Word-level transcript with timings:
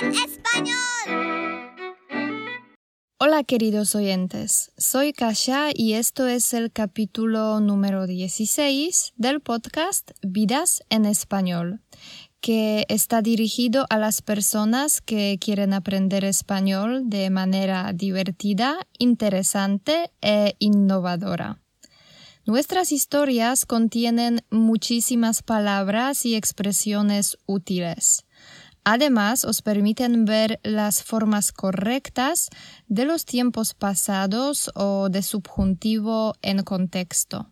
en 0.00 0.14
español. 0.14 1.74
Hola 3.18 3.44
queridos 3.44 3.94
oyentes, 3.94 4.72
soy 4.76 5.12
Kasia 5.12 5.70
y 5.72 5.94
esto 5.94 6.26
es 6.26 6.52
el 6.52 6.72
capítulo 6.72 7.60
número 7.60 8.06
16 8.06 9.12
del 9.16 9.40
podcast 9.40 10.10
Vidas 10.22 10.82
en 10.90 11.04
Español, 11.06 11.80
que 12.40 12.84
está 12.88 13.22
dirigido 13.22 13.86
a 13.88 13.98
las 13.98 14.20
personas 14.20 15.00
que 15.00 15.38
quieren 15.40 15.72
aprender 15.72 16.24
español 16.24 17.08
de 17.08 17.30
manera 17.30 17.92
divertida, 17.92 18.86
interesante 18.98 20.10
e 20.20 20.56
innovadora. 20.58 21.60
Nuestras 22.46 22.92
historias 22.92 23.64
contienen 23.64 24.44
muchísimas 24.50 25.42
palabras 25.42 26.26
y 26.26 26.34
expresiones 26.34 27.38
útiles. 27.46 28.26
Además, 28.84 29.44
os 29.46 29.62
permiten 29.62 30.26
ver 30.26 30.60
las 30.62 31.02
formas 31.02 31.52
correctas 31.52 32.50
de 32.86 33.06
los 33.06 33.24
tiempos 33.24 33.72
pasados 33.72 34.70
o 34.74 35.08
de 35.08 35.22
subjuntivo 35.22 36.34
en 36.42 36.62
contexto. 36.62 37.50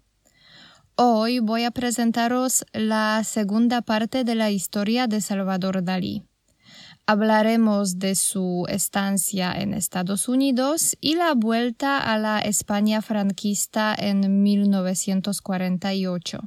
Hoy 0.95 1.39
voy 1.39 1.65
a 1.65 1.71
presentaros 1.71 2.67
la 2.75 3.25
segunda 3.25 3.81
parte 3.81 4.25
de 4.25 4.35
la 4.35 4.51
historia 4.51 5.07
de 5.07 5.23
Salvador 5.23 5.83
Dalí. 5.83 6.23
Hablaremos 7.07 7.99
de 7.99 8.15
su 8.15 8.67
estancia 8.69 9.53
en 9.53 9.73
Estados 9.73 10.29
Unidos 10.29 10.99
y 11.01 11.15
la 11.17 11.33
vuelta 11.35 11.99
a 11.99 12.19
la 12.19 12.41
España 12.41 13.01
franquista 13.01 13.95
en 13.99 14.43
1948. 14.43 16.41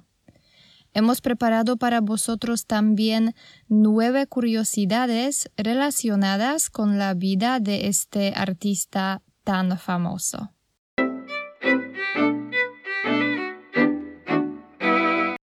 Hemos 0.96 1.20
preparado 1.20 1.76
para 1.76 2.00
vosotros 2.00 2.68
también 2.68 3.36
nueve 3.68 4.28
curiosidades 4.28 5.52
relacionadas 5.58 6.70
con 6.70 6.98
la 6.98 7.14
vida 7.14 7.60
de 7.60 7.88
este 7.88 8.32
artista 8.34 9.22
tan 9.44 9.78
famoso. 9.78 10.54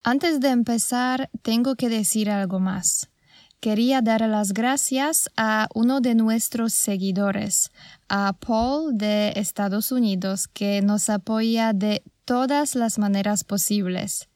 Antes 0.04 0.40
de 0.40 0.50
empezar, 0.50 1.30
tengo 1.44 1.76
que 1.76 1.90
decir 1.90 2.32
algo 2.32 2.60
más. 2.60 3.12
Quería 3.60 4.02
dar 4.02 4.22
las 4.22 4.52
gracias 4.52 5.30
a 5.38 5.68
uno 5.76 6.02
de 6.02 6.16
nuestros 6.16 6.74
seguidores, 6.74 7.72
a 8.10 8.34
Paul 8.34 8.98
de 8.98 9.34
Estados 9.36 9.92
Unidos, 9.92 10.48
que 10.48 10.82
nos 10.82 11.08
apoya 11.12 11.72
de 11.74 12.02
todas 12.26 12.74
las 12.74 12.98
maneras 12.98 13.44
posibles. 13.44 14.28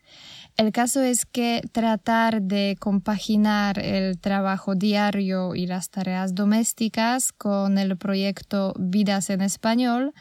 El 0.60 0.74
caso 0.74 1.02
es 1.02 1.26
que 1.26 1.62
tratar 1.72 2.42
de 2.42 2.76
compaginar 2.82 3.80
el 3.80 4.20
trabajo 4.20 4.76
diario 4.76 5.56
y 5.56 5.68
las 5.68 5.90
tareas 5.90 6.36
domésticas 6.36 7.32
con 7.32 7.78
el 7.78 7.96
proyecto 7.96 8.74
Vidas 8.78 9.30
en 9.30 9.40
Español 9.40 10.14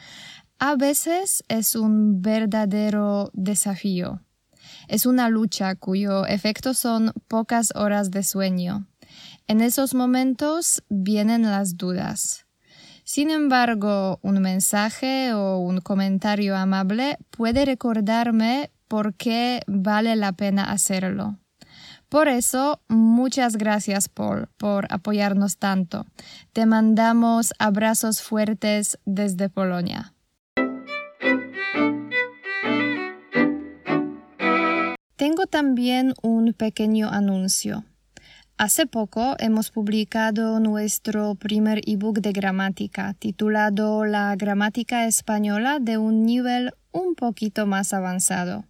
a 0.57 0.77
veces 0.77 1.43
es 1.49 1.75
un 1.75 2.21
verdadero 2.21 3.31
desafío. 3.33 4.21
Es 4.87 5.05
una 5.05 5.27
lucha 5.27 5.75
cuyo 5.75 6.25
efecto 6.25 6.73
son 6.73 7.11
pocas 7.27 7.73
horas 7.75 8.09
de 8.09 8.23
sueño. 8.23 8.87
En 9.45 9.59
esos 9.59 9.93
momentos 9.93 10.81
vienen 10.87 11.41
las 11.41 11.75
dudas. 11.75 12.45
Sin 13.03 13.29
embargo, 13.29 14.19
un 14.21 14.39
mensaje 14.39 15.33
o 15.33 15.57
un 15.57 15.81
comentario 15.81 16.55
amable 16.55 17.17
puede 17.29 17.65
recordarme 17.65 18.71
por 18.89 19.13
qué 19.13 19.61
vale 19.67 20.17
la 20.17 20.33
pena 20.33 20.65
hacerlo. 20.65 21.37
Por 22.09 22.27
eso, 22.27 22.81
muchas 22.89 23.55
gracias, 23.55 24.09
Paul, 24.09 24.49
por 24.57 24.87
apoyarnos 24.89 25.57
tanto. 25.57 26.05
Te 26.53 26.65
mandamos 26.65 27.53
abrazos 27.59 28.21
fuertes 28.21 28.97
desde 29.05 29.47
Polonia. 29.47 30.13
Tengo 35.15 35.45
también 35.45 36.13
un 36.23 36.53
pequeño 36.53 37.09
anuncio. 37.09 37.85
Hace 38.57 38.87
poco 38.87 39.35
hemos 39.37 39.69
publicado 39.69 40.59
nuestro 40.59 41.35
primer 41.35 41.81
ebook 41.87 42.19
de 42.19 42.31
gramática 42.31 43.13
titulado 43.13 44.03
La 44.03 44.35
gramática 44.35 45.05
española 45.05 45.79
de 45.79 45.97
un 45.97 46.25
nivel 46.25 46.73
un 46.91 47.15
poquito 47.15 47.65
más 47.67 47.93
avanzado, 47.93 48.65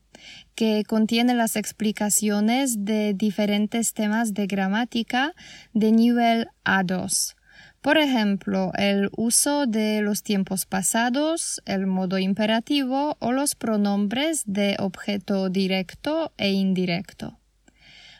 que 0.59 0.83
contiene 0.85 1.35
las 1.35 1.55
explicaciones 1.55 2.83
de 2.83 3.13
diferentes 3.13 3.93
temas 3.93 4.33
de 4.33 4.45
gramática 4.45 5.33
de 5.73 5.93
nivel 5.93 6.47
A2 6.65 7.35
por 7.81 7.97
ejemplo, 7.97 8.73
el 8.75 9.09
uso 9.15 9.65
de 9.65 10.01
los 10.01 10.21
tiempos 10.21 10.65
pasados, 10.65 11.61
el 11.65 11.87
modo 11.87 12.17
imperativo 12.17 13.15
o 13.19 13.31
los 13.31 13.55
pronombres 13.55 14.43
de 14.45 14.75
objeto 14.79 15.47
directo 15.49 16.33
e 16.37 16.51
indirecto. 16.51 17.39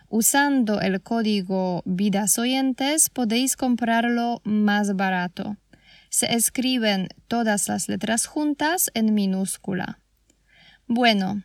Usando 0.08 0.80
el 0.80 1.02
código 1.02 1.82
Vidas 1.84 2.40
Oyentes 2.40 3.10
podéis 3.10 3.58
comprarlo 3.58 4.40
más 4.46 4.96
barato. 4.96 5.58
Se 6.10 6.34
escriben 6.34 7.10
todas 7.28 7.68
las 7.68 7.90
letras 7.90 8.28
juntas 8.28 8.90
en 8.94 9.14
minúscula. 9.14 10.00
Bueno, 10.88 11.44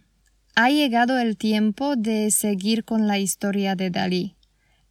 ha 0.54 0.70
llegado 0.70 1.18
el 1.18 1.36
tiempo 1.36 1.96
de 1.96 2.30
seguir 2.30 2.84
con 2.84 3.06
la 3.06 3.18
historia 3.18 3.74
de 3.74 3.90
Dalí. 3.90 4.36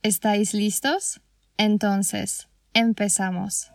¿Estáis 0.02 0.54
listos? 0.54 1.22
Entonces, 1.58 2.48
Empezamos. 2.74 3.72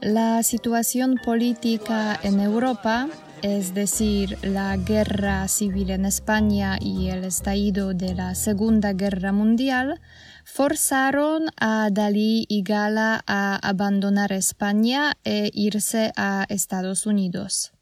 La 0.00 0.42
situación 0.42 1.16
política 1.22 2.18
en 2.22 2.40
Europa, 2.40 3.08
es 3.42 3.74
decir, 3.74 4.38
la 4.42 4.76
guerra 4.76 5.46
civil 5.48 5.90
en 5.90 6.04
España 6.04 6.78
y 6.80 7.08
el 7.08 7.24
estallido 7.24 7.94
de 7.94 8.14
la 8.14 8.34
Segunda 8.34 8.92
Guerra 8.92 9.32
Mundial, 9.32 10.00
forzaron 10.44 11.46
a 11.56 11.88
Dalí 11.92 12.46
y 12.48 12.62
Gala 12.62 13.22
a 13.26 13.56
abandonar 13.56 14.32
España 14.32 15.16
e 15.24 15.50
irse 15.52 16.12
a 16.16 16.46
Estados 16.48 17.06
Unidos. 17.06 17.72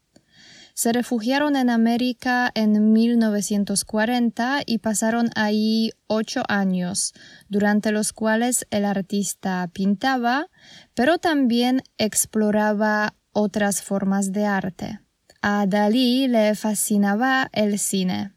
Se 0.73 0.93
refugiaron 0.93 1.55
en 1.55 1.71
América 1.71 2.51
en 2.53 2.93
1940 2.93 4.61
y 4.63 4.77
pasaron 4.77 5.31
ahí 5.35 5.91
ocho 6.05 6.43
años, 6.47 7.13
durante 7.49 7.91
los 7.91 8.13
cuales 8.13 8.67
el 8.69 8.85
artista 8.85 9.67
pintaba, 9.73 10.49
pero 10.93 11.17
también 11.17 11.81
exploraba 11.97 13.15
otras 13.31 13.81
formas 13.81 14.31
de 14.31 14.45
arte. 14.45 14.99
A 15.41 15.65
Dalí 15.67 16.27
le 16.27 16.55
fascinaba 16.55 17.49
el 17.53 17.79
cine. 17.79 18.31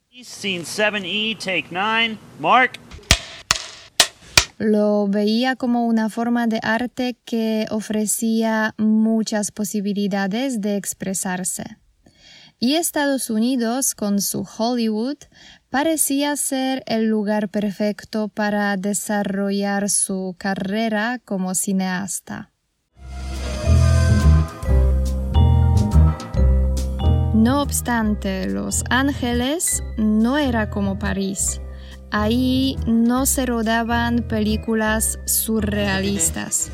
Lo 4.59 5.09
veía 5.09 5.57
como 5.57 5.87
una 5.87 6.11
forma 6.11 6.47
de 6.47 6.61
arte 6.63 7.17
que 7.25 7.67
ofrecía 7.71 8.75
muchas 8.77 9.51
posibilidades 9.51 10.61
de 10.61 10.77
expresarse 10.77 11.81
y 12.61 12.75
Estados 12.75 13.31
Unidos, 13.31 13.95
con 13.95 14.21
su 14.21 14.47
Hollywood, 14.47 15.17
parecía 15.71 16.37
ser 16.37 16.85
el 16.87 17.07
lugar 17.07 17.49
perfecto 17.49 18.29
para 18.29 18.77
desarrollar 18.77 19.89
su 19.89 20.37
carrera 20.39 21.19
como 21.25 21.55
cineasta. 21.55 22.50
No 27.41 27.63
obstante, 27.63 28.51
Los 28.51 28.85
Ángeles 28.91 29.83
no 29.97 30.37
era 30.37 30.69
como 30.69 30.99
París. 30.99 31.63
Ahí 32.11 32.77
no 32.87 33.25
se 33.25 33.47
rodaban 33.47 34.29
películas 34.29 35.19
surrealistas. 35.25 36.71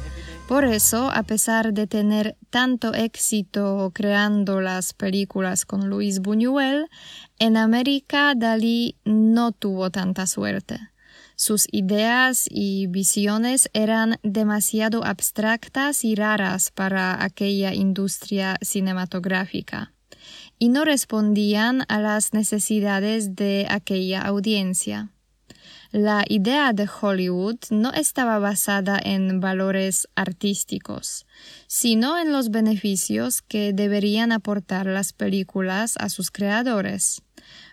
Por 0.49 0.65
eso, 0.65 1.09
a 1.13 1.23
pesar 1.23 1.73
de 1.73 1.87
tener 1.87 2.37
tanto 2.51 2.95
éxito 2.95 3.93
creando 3.95 4.61
las 4.61 4.93
películas 4.93 5.65
con 5.65 5.89
Luis 5.89 6.19
Buñuel, 6.19 6.89
en 7.39 7.57
América 7.57 8.35
Dalí 8.35 8.97
no 9.05 9.53
tuvo 9.53 9.91
tanta 9.91 10.27
suerte. 10.27 10.81
Sus 11.37 11.69
ideas 11.71 12.49
y 12.51 12.89
visiones 12.89 13.71
eran 13.73 14.19
demasiado 14.25 15.05
abstractas 15.05 16.05
y 16.05 16.17
raras 16.17 16.73
para 16.73 17.23
aquella 17.23 17.73
industria 17.73 18.57
cinematográfica 18.63 19.93
y 20.59 20.69
no 20.69 20.85
respondían 20.85 21.85
a 21.89 22.01
las 22.01 22.33
necesidades 22.33 23.37
de 23.37 23.67
aquella 23.69 24.23
audiencia. 24.23 25.11
La 25.93 26.25
idea 26.29 26.73
de 26.73 26.89
Hollywood 27.01 27.59
no 27.71 27.93
estaba 27.93 28.39
basada 28.39 28.99
en 29.03 29.41
valores 29.41 30.09
artísticos, 30.15 31.27
sino 31.69 32.19
en 32.19 32.33
los 32.33 32.51
beneficios 32.51 33.41
que 33.41 33.73
deberían 33.73 34.33
aportar 34.33 34.87
las 34.87 35.13
películas 35.13 35.95
a 35.99 36.09
sus 36.09 36.31
creadores. 36.31 37.23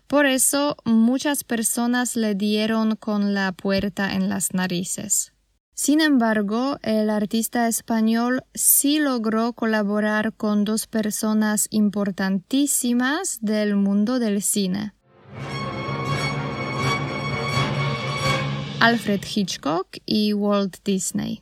Por 0.07 0.25
eso 0.25 0.77
muchas 0.85 1.43
personas 1.43 2.15
le 2.15 2.35
dieron 2.35 2.95
con 2.95 3.33
la 3.33 3.51
puerta 3.51 4.13
en 4.13 4.29
las 4.29 4.53
narices. 4.53 5.32
Sin 5.75 6.01
embargo, 6.01 6.77
el 6.83 7.09
artista 7.09 7.67
español 7.67 8.43
sí 8.53 8.99
logró 8.99 9.53
colaborar 9.53 10.33
con 10.33 10.65
dos 10.65 10.85
personas 10.85 11.67
importantísimas 11.71 13.39
del 13.41 13.75
mundo 13.75 14.19
del 14.19 14.43
cine. 14.43 14.93
Alfred 18.79 19.21
Hitchcock 19.33 19.87
y 20.05 20.33
Walt 20.33 20.77
Disney. 20.83 21.41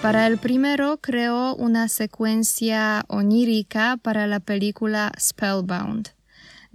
Para 0.00 0.28
el 0.28 0.38
primero 0.38 0.98
creó 0.98 1.54
una 1.56 1.88
secuencia 1.88 3.04
onírica 3.08 3.98
para 4.00 4.26
la 4.26 4.40
película 4.40 5.12
Spellbound. 5.18 6.15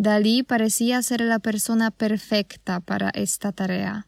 Dalí 0.01 0.41
parecía 0.41 0.99
ser 1.03 1.21
la 1.21 1.37
persona 1.37 1.91
perfecta 1.91 2.79
para 2.79 3.11
esta 3.11 3.51
tarea. 3.51 4.07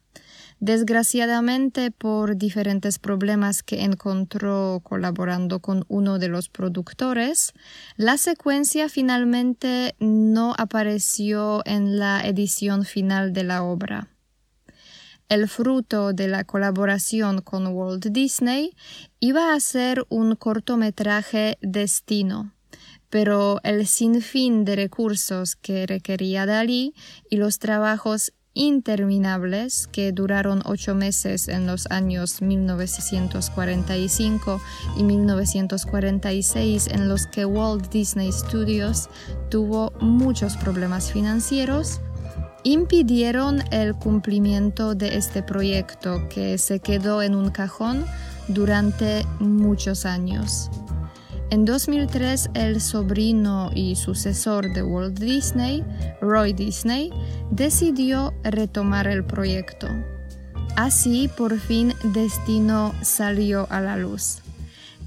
Desgraciadamente, 0.60 1.92
por 1.92 2.36
diferentes 2.36 2.98
problemas 2.98 3.62
que 3.62 3.84
encontró 3.84 4.82
colaborando 4.82 5.60
con 5.60 5.86
uno 5.90 6.18
de 6.18 6.30
los 6.30 6.50
productores, 6.50 7.54
la 7.96 8.18
secuencia 8.18 8.90
finalmente 8.90 9.94
no 10.00 10.56
apareció 10.58 11.62
en 11.64 12.00
la 12.00 12.26
edición 12.26 12.86
final 12.86 13.32
de 13.32 13.44
la 13.44 13.62
obra 13.62 14.08
el 15.30 15.48
fruto 15.48 16.14
de 16.14 16.28
la 16.28 16.44
colaboración 16.44 17.42
con 17.42 17.68
Walt 17.68 18.06
Disney, 18.08 18.76
iba 19.20 19.54
a 19.54 19.60
ser 19.60 20.06
un 20.10 20.36
cortometraje 20.36 21.58
Destino, 21.62 22.54
pero 23.14 23.62
el 23.62 23.86
sinfín 23.86 24.66
de 24.66 24.76
recursos 24.76 25.56
que 25.56 25.86
requería 25.86 26.48
Dalí 26.48 26.96
y 27.30 27.38
los 27.38 27.60
trabajos 27.60 28.34
interminables 28.56 29.86
que 29.86 30.12
duraron 30.12 30.64
ocho 30.66 30.96
meses 30.96 31.48
en 31.48 31.68
los 31.68 31.86
años 31.92 32.42
1945 32.42 34.60
y 34.98 35.04
1946 35.04 36.88
en 36.88 37.08
los 37.08 37.28
que 37.28 37.46
Walt 37.46 37.92
Disney 37.92 38.32
Studios 38.32 39.12
tuvo 39.52 39.94
muchos 40.02 40.58
problemas 40.58 41.12
financieros, 41.12 42.02
impidieron 42.64 43.62
el 43.72 43.94
cumplimiento 43.94 44.96
de 44.96 45.18
este 45.18 45.44
proyecto 45.44 46.28
que 46.30 46.58
se 46.58 46.80
quedó 46.80 47.22
en 47.22 47.36
un 47.36 47.52
cajón 47.52 48.08
durante 48.48 49.24
muchos 49.40 50.08
años. 50.08 50.72
En 51.54 51.66
2003, 51.66 52.50
el 52.56 52.82
sobrino 52.82 53.70
y 53.76 53.96
sucesor 53.96 54.74
de 54.74 54.82
Walt 54.82 55.20
Disney, 55.20 55.84
Roy 56.20 56.52
Disney, 56.52 57.12
decidió 57.52 58.34
retomar 58.44 59.06
el 59.06 59.24
proyecto. 59.24 59.88
Así, 60.76 61.30
por 61.38 61.60
fin, 61.60 61.94
Destino 62.06 62.96
salió 63.04 63.68
a 63.70 63.82
la 63.82 63.98
luz. 63.98 64.40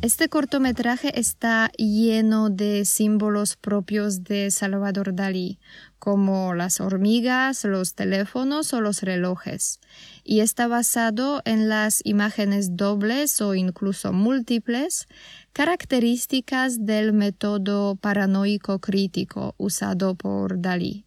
Este 0.03 0.29
cortometraje 0.29 1.19
está 1.19 1.73
lleno 1.79 2.49
de 2.49 2.85
símbolos 2.85 3.57
propios 3.57 4.23
de 4.23 4.53
Salvador 4.53 5.17
Dalí, 5.17 5.59
como 5.99 6.55
las 6.55 6.81
hormigas, 6.81 7.65
los 7.65 7.95
teléfonos 7.95 8.73
o 8.75 8.81
los 8.81 9.03
relojes, 9.03 9.81
y 10.23 10.41
está 10.41 10.69
basado 10.69 11.43
en 11.45 11.69
las 11.69 12.03
imágenes 12.05 12.77
dobles 12.77 13.41
o 13.41 13.55
incluso 13.55 14.13
múltiples, 14.13 15.09
características 15.57 16.85
del 16.85 17.15
método 17.15 17.97
paranoico 17.97 18.79
crítico 18.79 19.55
usado 19.57 20.15
por 20.15 20.61
Dalí. 20.61 21.07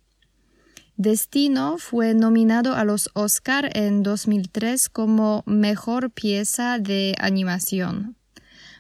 Destino 0.97 1.77
fue 1.77 2.15
nominado 2.15 2.73
a 2.73 2.83
los 2.83 3.11
Oscar 3.13 3.69
en 3.77 4.01
2003 4.01 4.89
como 4.89 5.43
Mejor 5.45 6.09
Pieza 6.09 6.79
de 6.79 7.13
Animación. 7.19 8.15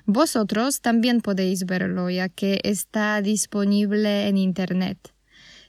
Vosotros 0.07 0.81
también 0.81 1.21
podéis 1.21 1.67
verlo 1.67 2.09
ya 2.09 2.29
que 2.29 2.59
está 2.63 3.21
disponible 3.21 4.27
en 4.27 4.37
Internet. 4.37 5.13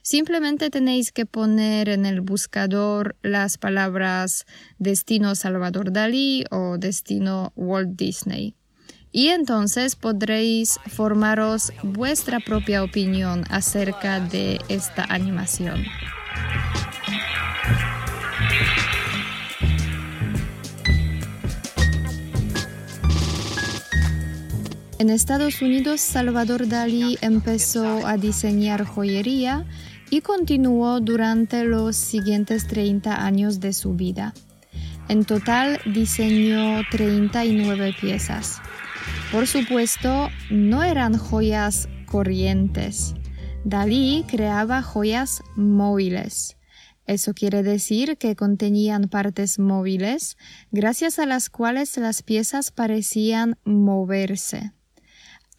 Simplemente 0.01 0.71
tenéis 0.71 1.11
que 1.11 1.27
poner 1.27 1.89
en 1.89 2.07
el 2.07 2.21
buscador 2.21 3.17
las 3.21 3.59
palabras 3.59 4.47
destino 4.79 5.35
Salvador 5.35 5.93
Dalí 5.93 6.43
o 6.49 6.79
destino 6.79 7.53
Walt 7.55 7.91
Disney. 7.95 8.55
Y 9.11 9.27
entonces 9.27 9.95
podréis 9.95 10.79
formaros 10.87 11.73
vuestra 11.83 12.39
propia 12.39 12.83
opinión 12.83 13.43
acerca 13.49 14.19
de 14.19 14.59
esta 14.69 15.03
animación. 15.03 15.83
En 25.01 25.09
Estados 25.09 25.63
Unidos, 25.63 25.99
Salvador 25.99 26.67
Dalí 26.67 27.17
empezó 27.21 28.05
a 28.05 28.17
diseñar 28.17 28.85
joyería 28.85 29.65
y 30.11 30.21
continuó 30.21 30.99
durante 30.99 31.65
los 31.65 31.95
siguientes 31.95 32.67
30 32.67 33.25
años 33.25 33.59
de 33.59 33.73
su 33.73 33.95
vida. 33.95 34.35
En 35.09 35.25
total 35.25 35.79
diseñó 35.85 36.83
39 36.91 37.95
piezas. 37.99 38.61
Por 39.31 39.47
supuesto, 39.47 40.29
no 40.49 40.83
eran 40.83 41.17
joyas 41.17 41.87
corrientes. 42.05 43.15
Dalí 43.63 44.25
creaba 44.27 44.81
joyas 44.81 45.41
móviles. 45.55 46.57
Eso 47.07 47.33
quiere 47.33 47.63
decir 47.63 48.17
que 48.17 48.35
contenían 48.35 49.09
partes 49.09 49.59
móviles, 49.59 50.37
gracias 50.71 51.19
a 51.19 51.25
las 51.25 51.49
cuales 51.49 51.97
las 51.97 52.23
piezas 52.23 52.71
parecían 52.71 53.57
moverse. 53.65 54.71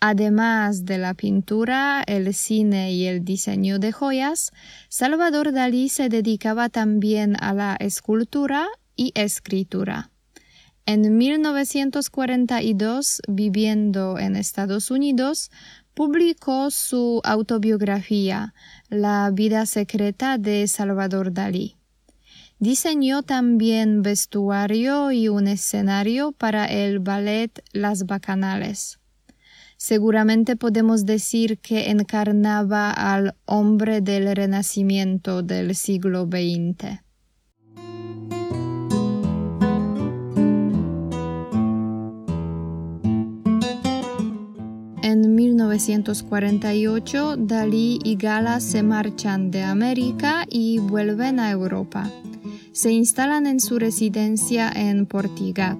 Además 0.00 0.84
de 0.84 0.98
la 0.98 1.14
pintura, 1.14 2.02
el 2.06 2.34
cine 2.34 2.92
y 2.92 3.06
el 3.06 3.24
diseño 3.24 3.78
de 3.78 3.92
joyas, 3.92 4.50
Salvador 4.88 5.52
Dalí 5.52 5.88
se 5.88 6.08
dedicaba 6.08 6.68
también 6.68 7.36
a 7.40 7.54
la 7.54 7.76
escultura 7.78 8.66
y 8.96 9.12
escritura. 9.14 10.11
En 10.84 11.16
1942, 11.16 13.22
viviendo 13.28 14.18
en 14.18 14.36
Estados 14.36 14.90
Unidos, 14.90 15.50
publicó 15.94 16.70
su 16.70 17.22
autobiografía, 17.24 18.52
La 18.88 19.30
vida 19.32 19.64
secreta 19.66 20.38
de 20.38 20.66
Salvador 20.68 21.32
Dalí. 21.32 21.76
Diseñó 22.58 23.22
también 23.22 24.02
vestuario 24.02 25.12
y 25.12 25.28
un 25.28 25.48
escenario 25.48 26.32
para 26.32 26.66
el 26.66 26.98
ballet 26.98 27.62
Las 27.72 28.04
Bacanales 28.06 28.98
seguramente 29.82 30.54
podemos 30.54 31.06
decir 31.06 31.58
que 31.58 31.90
encarnaba 31.90 32.92
al 32.92 33.34
hombre 33.46 34.00
del 34.00 34.32
renacimiento 34.36 35.42
del 35.42 35.74
siglo 35.74 36.26
XX. 36.26 37.02
1948, 45.88 47.36
Dalí 47.38 47.98
y 48.04 48.14
Gala 48.14 48.60
se 48.60 48.84
marchan 48.84 49.50
de 49.50 49.64
América 49.64 50.46
y 50.48 50.78
vuelven 50.78 51.40
a 51.40 51.50
Europa. 51.50 52.08
Se 52.72 52.92
instalan 52.92 53.48
en 53.48 53.58
su 53.58 53.80
residencia 53.80 54.70
en 54.70 55.06
Portigat. 55.06 55.78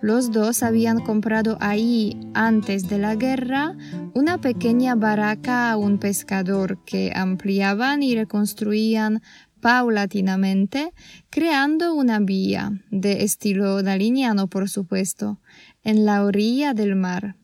Los 0.00 0.30
dos 0.30 0.62
habían 0.62 1.00
comprado 1.00 1.58
ahí, 1.60 2.20
antes 2.34 2.88
de 2.88 2.98
la 2.98 3.16
guerra, 3.16 3.76
una 4.14 4.40
pequeña 4.40 4.94
barraca 4.94 5.72
a 5.72 5.76
un 5.76 5.98
pescador 5.98 6.78
que 6.84 7.12
ampliaban 7.12 8.04
y 8.04 8.14
reconstruían 8.14 9.22
paulatinamente, 9.60 10.92
creando 11.30 11.94
una 11.94 12.20
vía, 12.20 12.70
de 12.92 13.24
estilo 13.24 13.82
daliniano 13.82 14.46
por 14.46 14.68
supuesto, 14.68 15.40
en 15.82 16.04
la 16.04 16.22
orilla 16.22 16.74
del 16.74 16.94
mar. 16.94 17.34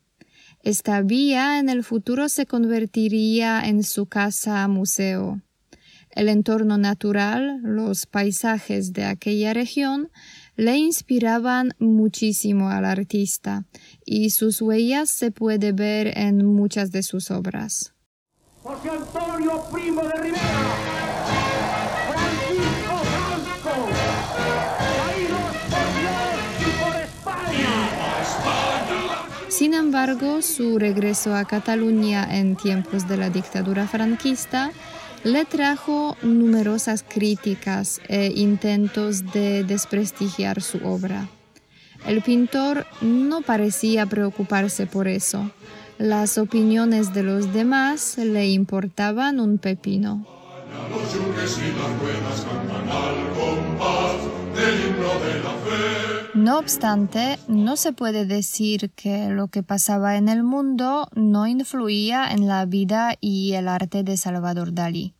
Esta 0.63 1.01
vía 1.01 1.59
en 1.59 1.67
el 1.67 1.83
futuro 1.83 2.29
se 2.29 2.45
convertiría 2.45 3.59
en 3.67 3.83
su 3.83 4.05
casa 4.05 4.65
museo. 4.69 5.41
El 6.09 6.29
entorno 6.29 6.77
natural, 6.77 7.59
los 7.63 8.05
paisajes 8.05 8.93
de 8.93 9.03
aquella 9.03 9.53
región, 9.53 10.09
le 10.55 10.77
inspiraban 10.77 11.73
muchísimo 11.79 12.69
al 12.69 12.85
artista 12.85 13.65
y 14.05 14.29
sus 14.29 14.61
huellas 14.61 15.09
se 15.09 15.31
puede 15.31 15.73
ver 15.73 16.17
en 16.17 16.45
muchas 16.45 16.91
de 16.91 17.03
sus 17.03 17.29
obras. 17.29 17.93
Antonio 18.63 19.63
Primo 19.69 20.01
de 20.03 20.13
Rivera, 20.13 20.92
Sin 29.73 29.85
embargo, 29.85 30.43
su 30.43 30.77
regreso 30.77 31.35
a 31.35 31.45
Cataluña 31.45 32.27
en 32.37 32.55
tiempos 32.55 33.07
de 33.07 33.17
la 33.17 33.31
dictadura 33.31 33.87
franquista 33.87 34.71
le 35.23 35.45
trajo 35.45 36.15
numerosas 36.21 37.03
críticas 37.03 37.99
e 38.07 38.31
intentos 38.35 39.33
de 39.33 39.63
desprestigiar 39.63 40.61
su 40.61 40.77
obra. 40.85 41.27
El 42.05 42.21
pintor 42.21 42.85
no 43.01 43.41
parecía 43.41 44.05
preocuparse 44.05 44.85
por 44.85 45.07
eso. 45.07 45.49
Las 45.97 46.37
opiniones 46.37 47.11
de 47.15 47.23
los 47.23 47.51
demás 47.51 48.19
le 48.19 48.49
importaban 48.49 49.39
un 49.39 49.57
pepino. 49.57 50.23
No 56.43 56.59
obstante, 56.59 57.39
no 57.47 57.77
se 57.77 57.93
puede 57.93 58.25
decir 58.25 58.91
que 58.97 59.29
lo 59.29 59.47
que 59.47 59.63
pasaba 59.63 60.17
en 60.17 60.27
el 60.27 60.43
mundo 60.43 61.07
no 61.15 61.47
influía 61.47 62.27
en 62.29 62.49
la 62.49 62.65
vida 62.65 63.13
y 63.21 63.53
el 63.53 63.69
arte 63.69 64.03
de 64.03 64.17
Salvador 64.17 64.73
Dalí. 64.73 65.15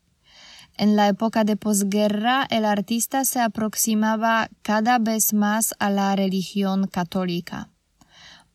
En 0.77 0.97
la 0.97 1.07
época 1.07 1.45
de 1.45 1.55
posguerra, 1.55 2.45
el 2.49 2.65
artista 2.65 3.23
se 3.23 3.39
aproximaba 3.39 4.49
cada 4.63 4.99
vez 4.99 5.33
más 5.33 5.73
a 5.79 5.89
la 5.89 6.13
religión 6.13 6.87
católica. 6.87 7.69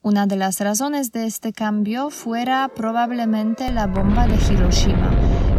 Una 0.02 0.26
de 0.26 0.36
las 0.36 0.60
razones 0.60 1.10
de 1.10 1.24
este 1.24 1.54
cambio 1.54 2.10
fuera 2.10 2.70
probablemente 2.76 3.72
la 3.72 3.86
bomba 3.86 4.26
de 4.26 4.36
Hiroshima, 4.36 5.10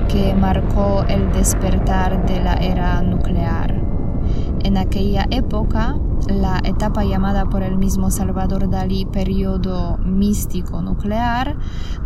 que 0.08 0.36
marcó 0.36 1.04
el 1.10 1.32
despertar 1.32 2.24
de 2.28 2.40
la 2.40 2.54
era 2.54 3.02
nuclear. 3.02 3.89
En 4.64 4.78
aquella 4.78 5.26
época, 5.32 5.98
la 6.28 6.60
etapa 6.64 7.06
llamada 7.06 7.46
por 7.46 7.64
el 7.64 7.78
mismo 7.78 8.12
Salvador 8.12 8.70
Dalí 8.70 9.06
periodo 9.06 9.98
místico 9.98 10.82
nuclear, 10.82 11.58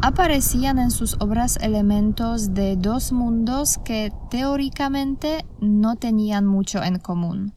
aparecían 0.01 0.77
en 0.77 0.91
sus 0.91 1.15
obras 1.19 1.57
elementos 1.62 2.53
de 2.53 2.75
dos 2.75 3.12
mundos 3.12 3.79
que 3.83 4.12
teóricamente 4.29 5.45
no 5.60 5.95
tenían 5.95 6.45
mucho 6.45 6.83
en 6.83 7.00
común, 7.00 7.53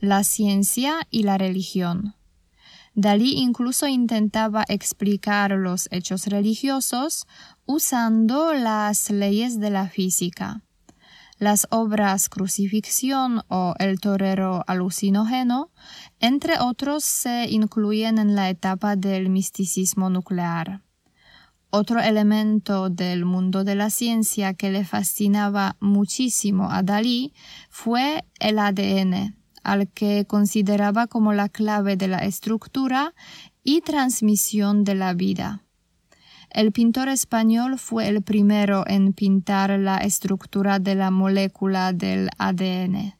la 0.00 0.22
ciencia 0.22 1.06
y 1.10 1.24
la 1.24 1.36
religión. 1.36 2.14
Dalí 2.94 3.34
incluso 3.38 3.86
intentaba 3.86 4.64
explicar 4.68 5.52
los 5.52 5.88
hechos 5.90 6.26
religiosos 6.26 7.26
usando 7.66 8.52
las 8.52 9.10
leyes 9.10 9.60
de 9.60 9.70
la 9.70 9.88
física. 9.88 10.62
Las 11.40 11.66
obras 11.70 12.28
Crucifixión 12.28 13.40
o 13.48 13.74
El 13.78 13.98
torero 13.98 14.62
alucinógeno, 14.66 15.70
entre 16.20 16.58
otros, 16.60 17.02
se 17.02 17.48
incluyen 17.48 18.18
en 18.18 18.34
la 18.34 18.50
etapa 18.50 18.94
del 18.94 19.30
misticismo 19.30 20.10
nuclear. 20.10 20.82
Otro 21.70 21.98
elemento 21.98 22.90
del 22.90 23.24
mundo 23.24 23.64
de 23.64 23.74
la 23.74 23.88
ciencia 23.88 24.52
que 24.52 24.70
le 24.70 24.84
fascinaba 24.84 25.78
muchísimo 25.80 26.70
a 26.70 26.82
Dalí 26.82 27.32
fue 27.70 28.26
el 28.38 28.58
ADN, 28.58 29.34
al 29.62 29.88
que 29.88 30.26
consideraba 30.26 31.06
como 31.06 31.32
la 31.32 31.48
clave 31.48 31.96
de 31.96 32.08
la 32.08 32.18
estructura 32.18 33.14
y 33.64 33.80
transmisión 33.80 34.84
de 34.84 34.94
la 34.94 35.14
vida. 35.14 35.62
El 36.50 36.72
pintor 36.72 37.08
español 37.08 37.78
fue 37.78 38.08
el 38.08 38.22
primero 38.22 38.84
en 38.86 39.12
pintar 39.12 39.70
la 39.78 39.98
estructura 39.98 40.80
de 40.80 40.96
la 40.96 41.10
molécula 41.12 41.92
del 41.92 42.28
ADN. 42.38 43.14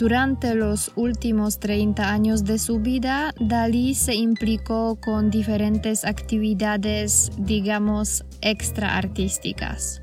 Durante 0.00 0.54
los 0.54 0.92
últimos 0.96 1.60
30 1.60 2.10
años 2.10 2.44
de 2.44 2.58
su 2.58 2.80
vida, 2.80 3.34
Dalí 3.38 3.94
se 3.94 4.14
implicó 4.14 4.96
con 4.98 5.30
diferentes 5.30 6.06
actividades, 6.06 7.30
digamos, 7.36 8.24
extraartísticas. 8.40 10.00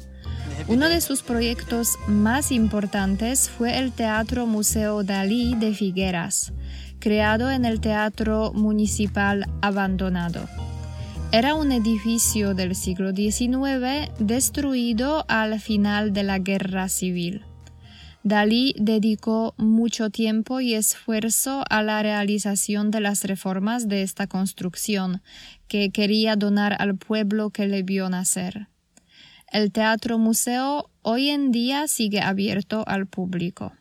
Uno 0.67 0.87
de 0.87 1.01
sus 1.01 1.23
proyectos 1.23 1.97
más 2.07 2.51
importantes 2.51 3.49
fue 3.49 3.79
el 3.79 3.91
Teatro 3.91 4.45
Museo 4.45 5.01
Dalí 5.01 5.55
de 5.55 5.73
Figueras, 5.73 6.53
creado 6.99 7.49
en 7.49 7.65
el 7.65 7.81
Teatro 7.81 8.53
Municipal 8.53 9.47
abandonado. 9.63 10.47
Era 11.31 11.55
un 11.55 11.71
edificio 11.71 12.53
del 12.53 12.75
siglo 12.75 13.15
XIX 13.15 14.11
destruido 14.19 15.25
al 15.27 15.59
final 15.59 16.13
de 16.13 16.21
la 16.21 16.37
Guerra 16.37 16.87
Civil. 16.87 17.46
Dalí 18.27 18.75
dedicó 18.77 19.53
mucho 19.55 20.09
tiempo 20.09 20.59
y 20.59 20.73
esfuerzo 20.73 21.63
a 21.69 21.81
la 21.81 22.03
realización 22.03 22.91
de 22.91 22.99
las 22.99 23.23
reformas 23.23 23.87
de 23.87 24.01
esta 24.01 24.27
construcción, 24.27 25.21
que 25.69 25.91
quería 25.91 26.35
donar 26.35 26.75
al 26.77 26.97
pueblo 26.97 27.51
que 27.51 27.67
le 27.67 27.83
vio 27.83 28.09
nacer. 28.09 28.67
El 29.49 29.71
teatro 29.71 30.17
museo 30.17 30.89
hoy 31.03 31.29
en 31.29 31.53
día 31.53 31.87
sigue 31.87 32.19
abierto 32.19 32.83
al 32.85 33.07
público. 33.07 33.71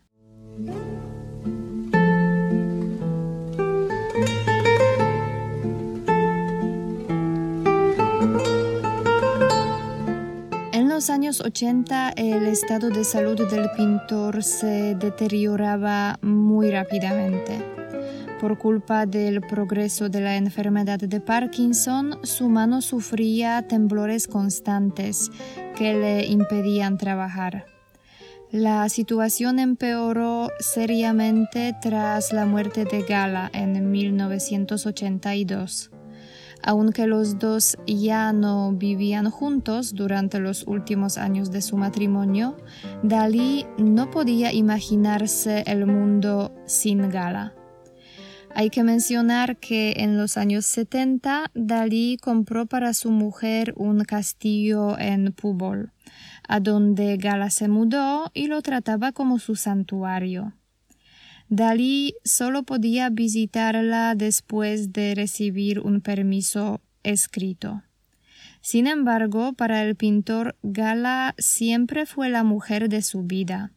Los 10.96 11.10
años 11.10 11.42
80 11.42 12.14
el 12.16 12.46
estado 12.46 12.88
de 12.88 13.04
salud 13.04 13.36
del 13.50 13.68
pintor 13.76 14.42
se 14.42 14.94
deterioraba 14.94 16.18
muy 16.22 16.70
rápidamente. 16.70 17.62
Por 18.40 18.56
culpa 18.56 19.04
del 19.04 19.42
progreso 19.42 20.08
de 20.08 20.22
la 20.22 20.36
enfermedad 20.36 20.98
de 20.98 21.20
Parkinson, 21.20 22.18
su 22.22 22.48
mano 22.48 22.80
sufría 22.80 23.68
temblores 23.68 24.26
constantes 24.26 25.30
que 25.76 25.92
le 25.92 26.24
impedían 26.28 26.96
trabajar. 26.96 27.66
La 28.50 28.88
situación 28.88 29.58
empeoró 29.58 30.48
seriamente 30.60 31.76
tras 31.82 32.32
la 32.32 32.46
muerte 32.46 32.86
de 32.86 33.02
Gala 33.02 33.50
en 33.52 33.90
1982 33.90 35.90
aunque 36.62 37.06
los 37.06 37.38
dos 37.38 37.76
ya 37.86 38.32
no 38.32 38.72
vivían 38.72 39.30
juntos 39.30 39.94
durante 39.94 40.40
los 40.40 40.66
últimos 40.66 41.18
años 41.18 41.50
de 41.50 41.62
su 41.62 41.76
matrimonio, 41.76 42.56
Dalí 43.02 43.66
no 43.78 44.10
podía 44.10 44.52
imaginarse 44.52 45.62
el 45.66 45.86
mundo 45.86 46.54
sin 46.66 47.08
Gala. 47.08 47.54
Hay 48.58 48.70
que 48.70 48.82
mencionar 48.84 49.58
que 49.58 49.96
en 49.98 50.16
los 50.16 50.38
años 50.38 50.64
70 50.64 51.50
Dalí 51.54 52.16
compró 52.16 52.64
para 52.64 52.94
su 52.94 53.10
mujer 53.10 53.75
un 53.76 54.04
castillo 54.04 54.98
en 54.98 55.32
Púbol, 55.32 55.92
a 56.48 56.60
donde 56.60 57.18
Gala 57.18 57.50
se 57.50 57.68
mudó 57.68 58.30
y 58.32 58.46
lo 58.46 58.62
trataba 58.62 59.12
como 59.12 59.38
su 59.38 59.56
santuario. 59.56 60.54
Dalí 61.48 62.16
solo 62.24 62.64
podía 62.64 63.08
visitarla 63.08 64.16
después 64.16 64.92
de 64.92 65.14
recibir 65.14 65.78
un 65.78 66.00
permiso 66.00 66.80
escrito. 67.04 67.82
Sin 68.60 68.88
embargo, 68.88 69.52
para 69.52 69.84
el 69.84 69.94
pintor 69.94 70.56
Gala 70.64 71.36
siempre 71.38 72.04
fue 72.04 72.30
la 72.30 72.42
mujer 72.42 72.88
de 72.88 73.00
su 73.00 73.22
vida, 73.22 73.70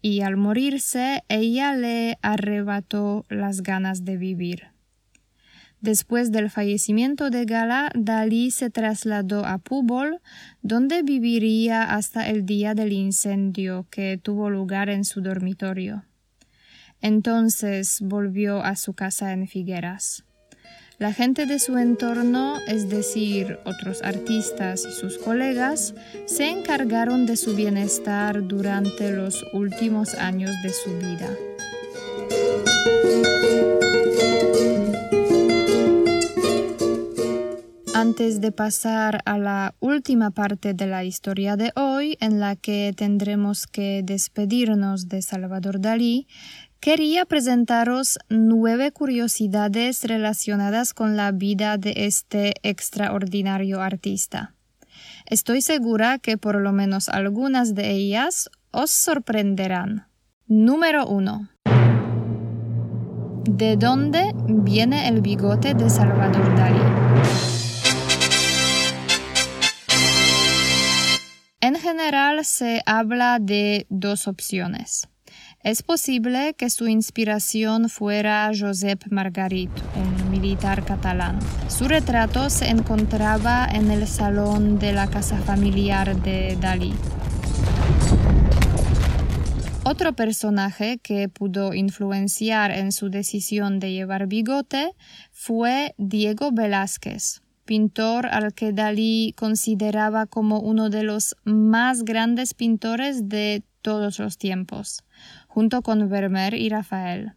y 0.00 0.20
al 0.20 0.36
morirse 0.36 1.24
ella 1.28 1.74
le 1.74 2.16
arrebató 2.22 3.26
las 3.28 3.62
ganas 3.62 4.04
de 4.04 4.16
vivir. 4.16 4.68
Después 5.80 6.30
del 6.30 6.48
fallecimiento 6.48 7.30
de 7.30 7.44
Gala, 7.44 7.90
Dalí 7.96 8.52
se 8.52 8.70
trasladó 8.70 9.46
a 9.46 9.58
Púbol, 9.58 10.20
donde 10.62 11.02
viviría 11.02 11.82
hasta 11.82 12.28
el 12.28 12.46
día 12.46 12.74
del 12.74 12.92
incendio 12.92 13.86
que 13.90 14.16
tuvo 14.16 14.48
lugar 14.48 14.90
en 14.90 15.04
su 15.04 15.22
dormitorio. 15.22 16.04
Entonces 17.02 17.98
volvió 18.00 18.62
a 18.62 18.76
su 18.76 18.94
casa 18.94 19.32
en 19.32 19.48
Figueras. 19.48 20.24
La 20.98 21.14
gente 21.14 21.46
de 21.46 21.58
su 21.58 21.78
entorno, 21.78 22.58
es 22.68 22.90
decir, 22.90 23.58
otros 23.64 24.02
artistas 24.02 24.84
y 24.86 24.92
sus 24.92 25.16
colegas, 25.16 25.94
se 26.26 26.50
encargaron 26.50 27.24
de 27.24 27.36
su 27.36 27.56
bienestar 27.56 28.46
durante 28.46 29.10
los 29.10 29.42
últimos 29.54 30.14
años 30.14 30.50
de 30.62 30.72
su 30.74 30.90
vida. 30.98 31.30
Antes 38.00 38.40
de 38.40 38.50
pasar 38.50 39.20
a 39.26 39.36
la 39.36 39.74
última 39.78 40.30
parte 40.30 40.72
de 40.72 40.86
la 40.86 41.04
historia 41.04 41.56
de 41.56 41.70
hoy, 41.76 42.16
en 42.20 42.40
la 42.40 42.56
que 42.56 42.94
tendremos 42.96 43.66
que 43.66 44.00
despedirnos 44.02 45.10
de 45.10 45.20
Salvador 45.20 45.82
Dalí, 45.82 46.26
quería 46.80 47.26
presentaros 47.26 48.18
nueve 48.30 48.90
curiosidades 48.90 50.02
relacionadas 50.04 50.94
con 50.94 51.18
la 51.18 51.30
vida 51.30 51.76
de 51.76 51.92
este 52.06 52.54
extraordinario 52.62 53.82
artista. 53.82 54.54
Estoy 55.26 55.60
segura 55.60 56.18
que 56.18 56.38
por 56.38 56.58
lo 56.58 56.72
menos 56.72 57.10
algunas 57.10 57.74
de 57.74 57.90
ellas 57.90 58.48
os 58.70 58.90
sorprenderán. 58.90 60.06
Número 60.46 61.06
1. 61.06 61.50
¿De 63.44 63.76
dónde 63.76 64.32
viene 64.48 65.06
el 65.06 65.20
bigote 65.20 65.74
de 65.74 65.90
Salvador 65.90 66.56
Dalí? 66.56 67.59
General 71.90 72.44
se 72.44 72.82
habla 72.86 73.38
de 73.40 73.86
dos 73.88 74.28
opciones. 74.28 75.08
Es 75.64 75.82
posible 75.82 76.54
que 76.54 76.70
su 76.70 76.86
inspiración 76.86 77.88
fuera 77.88 78.50
Josep 78.56 79.02
Margarit, 79.10 79.70
un 79.96 80.30
militar 80.30 80.84
catalán. 80.84 81.40
Su 81.68 81.88
retrato 81.88 82.48
se 82.48 82.68
encontraba 82.68 83.66
en 83.66 83.90
el 83.90 84.06
salón 84.06 84.78
de 84.78 84.92
la 84.92 85.08
casa 85.08 85.38
familiar 85.38 86.14
de 86.22 86.56
Dalí. 86.60 86.94
Otro 89.82 90.12
personaje 90.12 90.98
que 90.98 91.28
pudo 91.28 91.74
influenciar 91.74 92.70
en 92.70 92.92
su 92.92 93.10
decisión 93.10 93.80
de 93.80 93.90
llevar 93.90 94.28
bigote 94.28 94.92
fue 95.32 95.94
Diego 95.98 96.52
Velázquez, 96.52 97.39
pintor 97.70 98.26
al 98.26 98.52
que 98.52 98.72
Dalí 98.72 99.32
consideraba 99.36 100.26
como 100.26 100.58
uno 100.58 100.90
de 100.90 101.04
los 101.04 101.36
más 101.44 102.02
grandes 102.02 102.52
pintores 102.52 103.28
de 103.28 103.62
todos 103.80 104.18
los 104.18 104.38
tiempos, 104.38 105.04
junto 105.46 105.80
con 105.80 106.08
Vermeer 106.08 106.54
y 106.54 106.68
Rafael. 106.68 107.34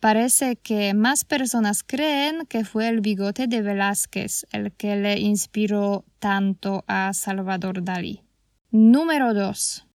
Parece 0.00 0.56
que 0.56 0.94
más 0.94 1.22
personas 1.24 1.84
creen 1.84 2.44
que 2.48 2.64
fue 2.64 2.88
el 2.88 3.02
bigote 3.02 3.46
de 3.46 3.62
Velázquez 3.62 4.46
el 4.50 4.72
que 4.72 4.96
le 4.96 5.20
inspiró 5.20 6.04
tanto 6.18 6.82
a 6.88 7.12
Salvador 7.12 7.84
Dalí. 7.84 8.24
Número 8.72 9.32
2. 9.32 9.86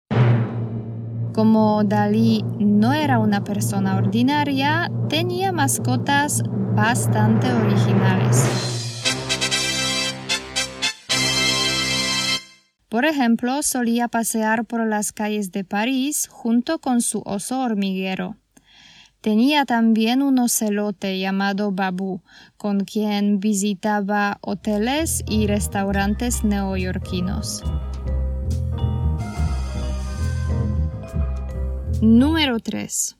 Como 1.34 1.82
Dalí 1.82 2.44
no 2.60 2.92
era 2.92 3.18
una 3.18 3.42
persona 3.42 3.96
ordinaria, 3.96 4.88
tenía 5.08 5.50
mascotas 5.50 6.44
bastante 6.76 7.52
originales. 7.52 8.85
Por 12.88 13.04
ejemplo, 13.04 13.62
solía 13.62 14.08
pasear 14.08 14.64
por 14.64 14.86
las 14.86 15.12
calles 15.12 15.50
de 15.50 15.64
París 15.64 16.28
junto 16.30 16.78
con 16.78 17.00
su 17.00 17.22
oso 17.24 17.60
hormiguero. 17.60 18.36
Tenía 19.20 19.64
también 19.64 20.22
un 20.22 20.38
ocelote 20.38 21.18
llamado 21.18 21.72
Babu, 21.72 22.22
con 22.56 22.84
quien 22.84 23.40
visitaba 23.40 24.38
hoteles 24.40 25.24
y 25.28 25.48
restaurantes 25.48 26.44
neoyorquinos. 26.44 27.64
Número 32.00 32.60
3. 32.60 33.16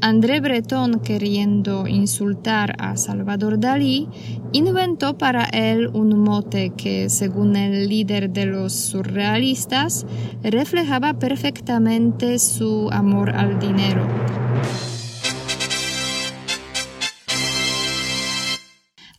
André 0.00 0.38
Breton, 0.38 1.00
queriendo 1.00 1.88
insultar 1.88 2.76
a 2.78 2.96
Salvador 2.96 3.58
Dalí, 3.58 4.08
inventó 4.52 5.18
para 5.18 5.46
él 5.46 5.88
un 5.88 6.20
mote 6.20 6.70
que, 6.70 7.10
según 7.10 7.56
el 7.56 7.88
líder 7.88 8.30
de 8.30 8.46
los 8.46 8.72
surrealistas, 8.72 10.06
reflejaba 10.42 11.18
perfectamente 11.18 12.38
su 12.38 12.88
amor 12.92 13.30
al 13.30 13.58
dinero. 13.58 14.06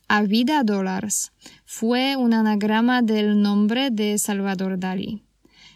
A 0.08 0.22
vida 0.22 0.64
dólares 0.64 1.34
fue 1.66 2.16
un 2.16 2.34
anagrama 2.34 3.02
del 3.02 3.42
nombre 3.42 3.92
de 3.92 4.18
Salvador 4.18 4.80
Dalí. 4.80 5.24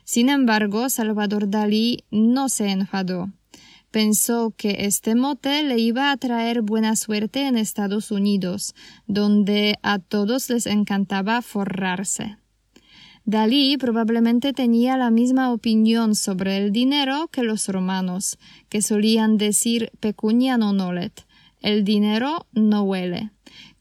Sin 0.06 0.30
embargo, 0.30 0.90
Salvador 0.90 1.50
Dalí 1.50 2.06
no 2.10 2.48
se 2.48 2.70
enfadó. 2.72 3.30
Pensó 3.94 4.56
que 4.58 4.88
este 4.88 5.14
mote 5.14 5.62
le 5.62 5.78
iba 5.78 6.10
a 6.10 6.18
traer 6.18 6.64
buena 6.64 6.96
suerte 6.96 7.46
en 7.46 7.56
Estados 7.56 8.10
Unidos, 8.10 8.74
donde 9.06 9.78
a 9.84 10.00
todos 10.00 10.50
les 10.50 10.66
encantaba 10.66 11.44
forrarse. 11.44 12.38
Dalí 13.24 13.78
probablemente 13.78 14.52
tenía 14.52 14.98
la 14.98 15.12
misma 15.12 15.54
opinión 15.54 16.16
sobre 16.16 16.58
el 16.58 16.72
dinero 16.72 17.28
que 17.32 17.44
los 17.44 17.68
romanos, 17.68 18.40
que 18.68 18.82
solían 18.82 19.38
decir 19.38 19.92
pecunia 20.00 20.58
non 20.58 20.82
olet, 20.82 21.14
el 21.62 21.84
dinero 21.84 22.48
no 22.52 22.82
huele, 22.82 23.30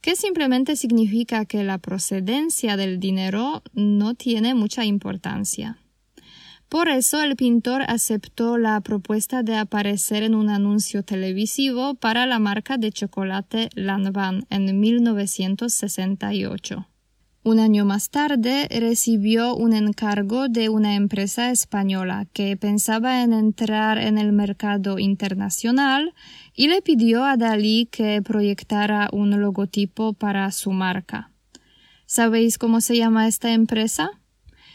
que 0.03 0.14
simplemente 0.14 0.77
significa 0.77 1.46
que 1.46 1.64
la 1.64 1.79
procedencia 1.79 2.77
del 2.77 3.01
dinero 3.01 3.62
no 3.72 4.12
tiene 4.12 4.53
mucha 4.53 4.85
importancia. 4.85 5.82
Por 6.73 6.89
eso 6.89 7.23
el 7.23 7.37
pintor 7.37 7.83
aceptó 7.87 8.57
la 8.57 8.81
propuesta 8.81 9.43
de 9.43 9.57
aparecer 9.57 10.23
en 10.23 10.35
un 10.35 10.49
anuncio 10.49 11.03
televisivo 11.03 11.97
para 11.97 12.25
la 12.25 12.39
marca 12.39 12.79
de 12.79 12.91
chocolate 12.91 13.69
Lanvin 13.75 14.47
en 14.49 14.81
1968. 14.81 16.89
Un 17.43 17.61
año 17.61 17.85
más 17.85 18.09
tarde 18.09 18.69
recibió 18.71 19.55
un 19.55 19.75
encargo 19.75 20.49
de 20.49 20.71
una 20.71 20.95
empresa 20.95 21.51
española 21.51 22.27
que 22.33 22.57
pensaba 22.57 23.23
en 23.23 23.35
entrar 23.35 23.99
en 23.99 24.17
el 24.17 24.33
mercado 24.33 24.99
internacional 24.99 26.15
y 26.57 26.69
le 26.69 26.81
pidió 26.81 27.27
a 27.27 27.37
Dalí 27.37 27.87
que 27.93 28.23
proyectara 28.23 29.11
un 29.13 29.39
logotipo 29.39 30.15
para 30.15 30.51
su 30.53 30.73
marca. 30.73 31.33
¿Sabéis 32.07 32.57
cómo 32.57 32.81
se 32.81 32.97
llama 32.97 33.29
esta 33.29 33.53
empresa? 33.53 34.22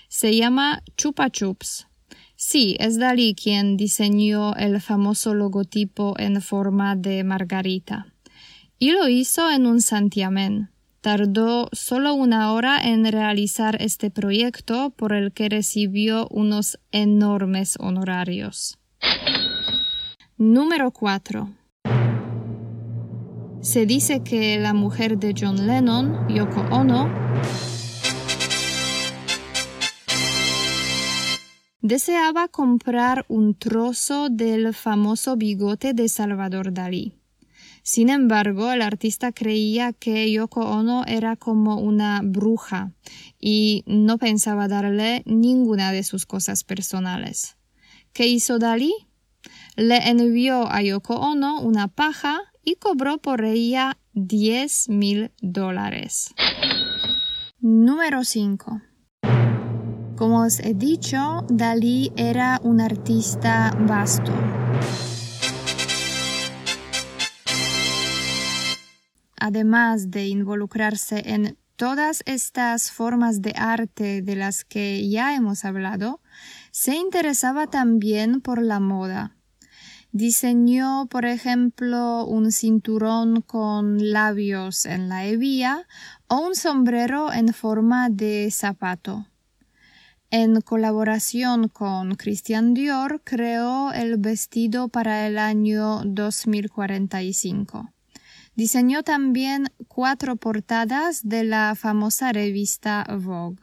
Se 0.07 0.35
llama 0.35 0.83
Chupa 0.95 1.29
Chups. 1.29 1.87
Sí, 2.35 2.77
es 2.79 2.97
Dalí 2.97 3.35
quien 3.35 3.77
diseñó 3.77 4.55
el 4.55 4.79
famoso 4.79 5.33
logotipo 5.33 6.13
en 6.17 6.41
forma 6.41 6.95
de 6.95 7.23
margarita. 7.23 8.13
Y 8.79 8.91
lo 8.91 9.09
hizo 9.09 9.49
en 9.51 9.65
un 9.65 9.81
santiamén. 9.81 10.69
Tardó 11.01 11.67
solo 11.71 12.13
una 12.13 12.53
hora 12.53 12.79
en 12.81 13.11
realizar 13.11 13.81
este 13.81 14.11
proyecto 14.11 14.91
por 14.91 15.13
el 15.13 15.33
que 15.33 15.49
recibió 15.49 16.27
unos 16.29 16.79
enormes 16.91 17.75
honorarios. 17.79 18.77
Número 20.37 20.91
4. 20.91 21.49
Se 23.61 23.85
dice 23.85 24.23
que 24.23 24.59
la 24.59 24.73
mujer 24.73 25.17
de 25.17 25.33
John 25.37 25.67
Lennon, 25.67 26.27
Yoko 26.29 26.61
Ono, 26.71 27.09
deseaba 31.81 32.47
comprar 32.47 33.25
un 33.27 33.55
trozo 33.55 34.29
del 34.29 34.73
famoso 34.73 35.35
bigote 35.35 35.93
de 35.93 36.09
Salvador 36.09 36.73
Dalí. 36.73 37.13
Sin 37.83 38.09
embargo, 38.09 38.71
el 38.73 38.81
artista 38.81 39.31
creía 39.31 39.93
que 39.93 40.29
Yoko 40.29 40.59
Ono 40.59 41.05
era 41.05 41.37
como 41.37 41.79
una 41.79 42.21
bruja 42.21 42.91
y 43.39 43.83
no 43.85 44.17
pensaba 44.17 44.67
darle 44.67 45.23
ninguna 45.25 45.93
de 45.93 46.03
sus 46.03 46.25
cosas 46.25 46.65
personales. 46.65 47.55
¿Qué 48.11 48.27
hizo 48.27 48.59
Dalí? 48.59 48.93
Le 49.77 50.09
envió 50.09 50.69
a 50.69 50.81
Yoko 50.81 51.15
Ono 51.15 51.61
una 51.61 51.87
paja 51.87 52.41
y 52.61 52.75
cobró 52.75 53.19
por 53.19 53.45
ella 53.45 53.97
10 54.11 54.89
mil 54.89 55.31
dólares. 55.41 56.33
Número 57.61 58.25
5. 58.25 58.81
Como 60.17 60.41
os 60.41 60.59
he 60.61 60.73
dicho, 60.73 61.45
Dalí 61.47 62.11
era 62.15 62.59
un 62.63 62.81
artista 62.81 63.71
vasto. 63.87 64.31
Además 69.39 70.09
de 70.09 70.25
involucrarse 70.25 71.21
en 71.23 71.55
todas 71.75 72.23
estas 72.25 72.89
formas 72.89 73.43
de 73.43 73.53
arte 73.55 74.23
de 74.23 74.35
las 74.35 74.65
que 74.65 75.07
ya 75.07 75.35
hemos 75.35 75.63
hablado, 75.65 76.19
se 76.71 76.95
interesaba 76.95 77.67
también 77.67 78.41
por 78.41 78.59
la 78.63 78.79
moda. 78.79 79.35
Diseñó, 80.11 81.05
por 81.11 81.25
ejemplo, 81.25 82.25
un 82.25 82.51
cinturón 82.51 83.41
con 83.41 84.11
labios 84.11 84.87
en 84.87 85.09
la 85.09 85.27
hebilla 85.27 85.85
o 86.27 86.39
un 86.39 86.55
sombrero 86.55 87.31
en 87.31 87.53
forma 87.53 88.09
de 88.09 88.49
zapato. 88.49 89.27
En 90.29 90.59
colaboración 90.59 91.69
con 91.69 92.15
Christian 92.15 92.73
Dior 92.73 93.21
creó 93.23 93.93
el 93.93 94.17
vestido 94.17 94.89
para 94.89 95.25
el 95.25 95.37
año 95.37 96.01
2045. 96.03 97.93
Diseñó 98.53 99.03
también 99.03 99.67
cuatro 99.87 100.35
portadas 100.35 101.29
de 101.29 101.45
la 101.45 101.75
famosa 101.75 102.33
revista 102.33 103.05
Vogue. 103.09 103.61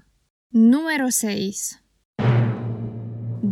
Número 0.53 1.11
6. 1.11 1.84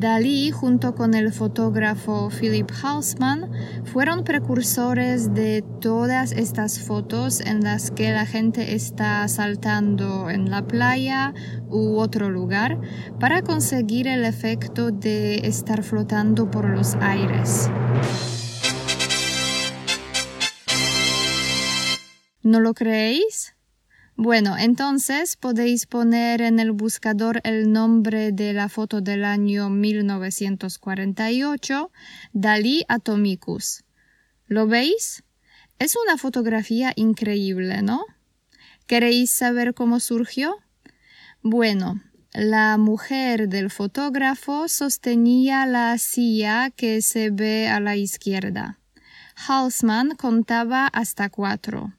Dalí 0.03 0.51
junto 0.51 0.97
con 0.97 1.15
el 1.15 1.33
fotógrafo 1.33 2.29
Philip 2.29 2.69
Halsman 2.83 3.53
fueron 3.85 4.25
precursores 4.25 5.33
de 5.33 5.63
todas 5.81 6.33
estas 6.33 6.81
fotos 6.81 7.41
en 7.41 7.63
las 7.63 7.93
que 7.93 8.11
la 8.11 8.27
gente 8.27 8.75
está 8.75 9.29
saltando 9.29 10.29
en 10.29 10.51
la 10.51 10.67
playa 10.67 11.35
u 11.69 11.99
otro 11.99 12.31
lugar 12.31 12.81
para 13.21 13.43
conseguir 13.43 14.09
el 14.09 14.25
efecto 14.25 14.91
de 14.91 15.47
estar 15.47 15.85
flotando 15.85 16.51
por 16.51 16.69
los 16.69 16.97
aires. 16.97 17.71
¿No 22.43 22.59
lo 22.59 22.75
creéis? 22.75 23.55
Bueno, 24.25 24.57
entonces 24.57 25.35
podéis 25.35 25.87
poner 25.87 26.43
en 26.43 26.61
el 26.61 26.71
buscador 26.71 27.41
el 27.43 27.73
nombre 27.73 28.31
de 28.31 28.53
la 28.53 28.69
foto 28.69 29.01
del 29.01 29.25
año 29.25 29.69
1948, 29.69 31.91
Dalí 32.33 32.85
Atomicus. 32.87 33.83
¿Lo 34.47 34.69
veis? 34.69 35.25
Es 35.81 35.97
una 35.97 36.19
fotografía 36.19 36.93
increíble, 36.95 37.83
¿no? 37.83 38.05
¿Queréis 38.87 39.33
saber 39.33 39.75
cómo 39.75 39.99
surgió? 39.99 40.55
Bueno, 41.43 42.01
la 42.33 42.79
mujer 42.79 43.49
del 43.49 43.71
fotógrafo 43.71 44.69
sostenía 44.69 45.67
la 45.67 45.99
silla 45.99 46.71
que 46.71 47.03
se 47.03 47.31
ve 47.31 47.67
a 47.67 47.81
la 47.81 47.97
izquierda. 47.97 48.79
Halsman 49.35 50.15
contaba 50.15 50.87
hasta 50.87 51.29
cuatro. 51.29 51.93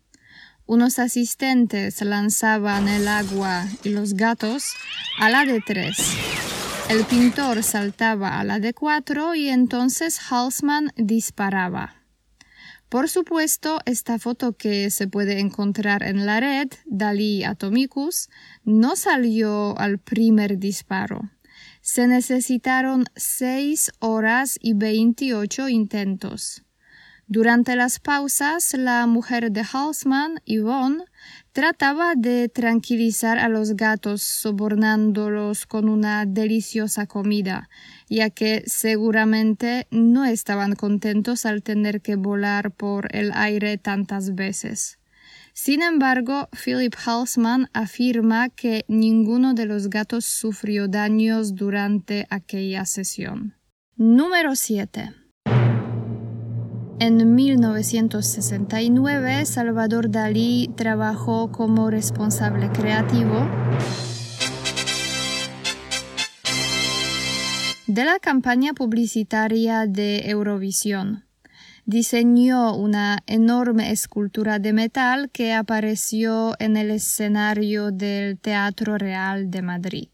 Unos 0.65 0.97
asistentes 0.97 2.02
lanzaban 2.02 2.88
el 2.88 3.08
agua 3.08 3.67
y 3.84 3.89
los 3.89 4.13
gatos 4.13 4.73
a 5.19 5.30
la 5.30 5.45
de 5.45 5.60
tres. 5.60 5.97
El 6.89 7.04
pintor 7.06 7.63
saltaba 7.63 8.39
a 8.39 8.43
la 8.43 8.60
de 8.60 8.73
cuatro 8.73 9.36
y 9.36 9.49
entonces 9.49 10.19
Halsman 10.30 10.91
disparaba. 10.95 12.04
Por 12.88 13.10
supuesto, 13.10 13.80
esta 13.86 14.19
foto 14.19 14.54
que 14.54 14.89
se 14.89 15.08
puede 15.08 15.39
encontrar 15.39 16.04
en 16.04 16.26
la 16.26 16.39
red, 16.39 16.67
Dalí 16.86 17.43
Atomicus, 17.43 18.30
no 18.63 18.95
salió 18.95 19.78
al 19.80 19.97
primer 19.97 20.60
disparo. 20.60 21.21
Se 21.82 22.08
necesitaron 22.08 23.06
seis 23.15 23.91
horas 23.99 24.58
y 24.62 24.73
veintiocho 24.76 25.67
intentos. 25.69 26.63
Durante 27.27 27.75
las 27.77 27.99
pausas, 27.99 28.73
la 28.73 29.07
mujer 29.07 29.51
de 29.51 29.63
Halsman, 29.63 30.41
Yvonne, 30.45 31.05
trataba 31.53 32.15
de 32.15 32.49
tranquilizar 32.49 33.39
a 33.39 33.47
los 33.47 33.75
gatos 33.75 34.21
sobornándolos 34.21 35.65
con 35.65 35.88
una 35.88 36.25
deliciosa 36.25 37.07
comida, 37.07 37.69
ya 38.09 38.29
que 38.29 38.63
seguramente 38.65 39.88
no 39.89 40.25
estaban 40.25 40.75
contentos 40.75 41.45
al 41.45 41.63
tener 41.63 42.01
que 42.01 42.15
volar 42.17 42.71
por 42.71 43.07
el 43.15 43.31
aire 43.33 43.77
tantas 43.77 44.36
veces. 44.36 44.99
Sin 45.53 45.81
embargo, 45.81 46.49
Philip 46.51 46.95
Halsman 47.05 47.69
afirma 47.73 48.49
que 48.49 48.83
ninguno 48.88 49.53
de 49.53 49.65
los 49.65 49.89
gatos 49.89 50.25
sufrió 50.25 50.88
daños 50.88 51.55
durante 51.55 52.25
aquella 52.29 52.86
sesión. 52.86 53.55
Número 53.95 54.55
7. 54.55 55.22
En 57.06 57.36
1969, 57.36 59.46
Salvador 59.46 60.10
Dalí 60.10 60.70
trabajó 60.78 61.52
como 61.52 61.89
responsable 61.89 62.72
creativo 62.72 63.46
de 67.88 68.06
la 68.06 68.20
campaña 68.20 68.74
publicitaria 68.74 69.86
de 69.86 70.30
Eurovisión. 70.30 71.26
Diseñó 71.86 72.74
una 72.78 73.18
enorme 73.28 73.92
escultura 73.92 74.60
de 74.60 74.72
metal 74.72 75.30
que 75.30 75.52
apareció 75.52 76.56
en 76.60 76.78
el 76.78 76.89
escenario 76.89 77.92
del 77.92 78.39
Teatro 78.39 78.98
Real 78.98 79.52
de 79.52 79.62
Madrid. 79.62 80.08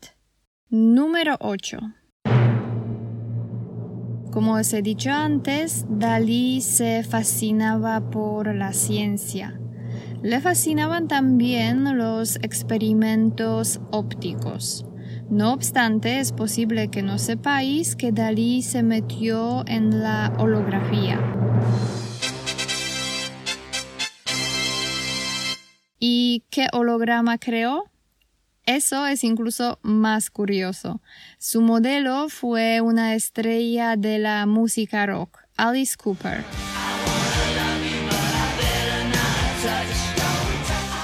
Número 0.71 1.37
8. 1.39 1.98
Como 4.31 4.53
os 4.53 4.73
he 4.73 4.83
dicho 4.83 5.09
antes, 5.09 5.85
Dalí 5.89 6.61
se 6.61 7.03
fascinaba 7.03 8.11
por 8.11 8.53
la 8.53 8.73
ciencia. 8.73 9.59
Le 10.21 10.39
fascinaban 10.39 11.07
también 11.07 11.97
los 11.97 12.35
experimentos 12.43 13.79
ópticos. 13.91 14.85
No 15.31 15.51
obstante, 15.53 16.19
es 16.19 16.31
posible 16.31 16.89
que 16.89 17.01
no 17.01 17.17
sepáis 17.17 17.95
que 17.95 18.11
Dalí 18.11 18.61
se 18.61 18.83
metió 18.83 19.63
en 19.67 20.01
la 20.03 20.31
holografía. 20.37 21.19
¿Y 25.97 26.43
qué 26.51 26.67
holograma 26.71 27.39
creó? 27.39 27.85
Eso 28.69 29.05
es 29.07 29.23
incluso 29.23 29.79
más 29.81 30.29
curioso. 30.29 31.01
Su 31.39 31.59
modelo 31.59 32.29
fue 32.29 32.81
una 32.81 33.15
estrella 33.15 33.95
de 33.95 34.19
la 34.19 34.45
música 34.45 35.07
rock, 35.07 35.39
Alice 35.57 35.95
Cooper. 35.97 36.43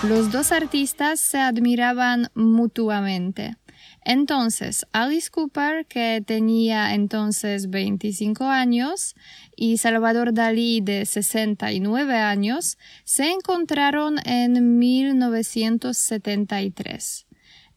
Los 0.04 0.32
dos 0.32 0.52
artistas 0.52 1.20
se 1.20 1.40
admiraban 1.40 2.30
mutuamente. 2.36 3.58
Entonces, 4.04 4.86
Alice 4.92 5.32
Cooper, 5.32 5.88
que 5.88 6.22
tenía 6.24 6.94
entonces 6.94 7.72
25 7.72 8.44
años, 8.44 9.16
y 9.56 9.80
Salvador 9.80 10.36
Dalí, 10.36 10.82
de 10.82 11.08
69 11.08 12.16
años, 12.16 12.78
se 13.06 13.32
encontraron 13.32 14.20
en 14.24 14.78
1973. 14.78 17.25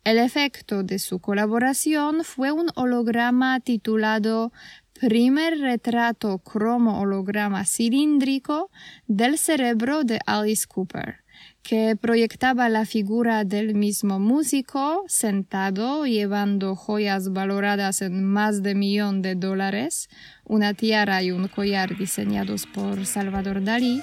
El 0.05 0.19
efecto 0.19 0.83
de 0.83 0.99
su 0.99 1.19
colaboración 1.19 2.25
fue 2.25 2.53
un 2.53 2.69
holograma 2.75 3.61
titulado 3.61 4.53
Primer 5.01 5.61
retrato 5.61 6.39
cromo 6.39 7.01
holograma 7.01 7.65
cilíndrico 7.65 8.71
del 9.07 9.39
cerebro 9.39 10.03
de 10.03 10.19
Alice 10.27 10.67
Cooper 10.67 11.25
que 11.69 11.97
proyectaba 12.01 12.71
la 12.71 12.87
figura 12.87 13.45
del 13.45 13.75
mismo 13.75 14.19
músico 14.19 15.05
sentado 15.07 16.07
llevando 16.07 16.75
joyas 16.75 17.31
valoradas 17.35 18.01
en 18.01 18.25
más 18.25 18.63
de 18.63 18.75
millón 18.75 19.21
de 19.21 19.35
dólares, 19.35 20.09
una 20.47 20.73
tiara 20.73 21.23
y 21.23 21.31
un 21.31 21.47
collar 21.49 21.95
diseñados 21.95 22.65
por 22.65 23.05
Salvador 23.05 23.63
Dalí. 23.63 24.01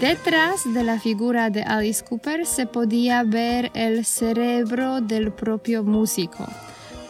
Detrás 0.00 0.60
de 0.72 0.84
la 0.84 1.00
figura 1.00 1.50
de 1.50 1.64
Alice 1.64 2.04
Cooper 2.04 2.46
se 2.46 2.66
podía 2.66 3.24
ver 3.24 3.72
el 3.74 4.04
cerebro 4.04 5.00
del 5.00 5.32
propio 5.32 5.82
músico 5.82 6.46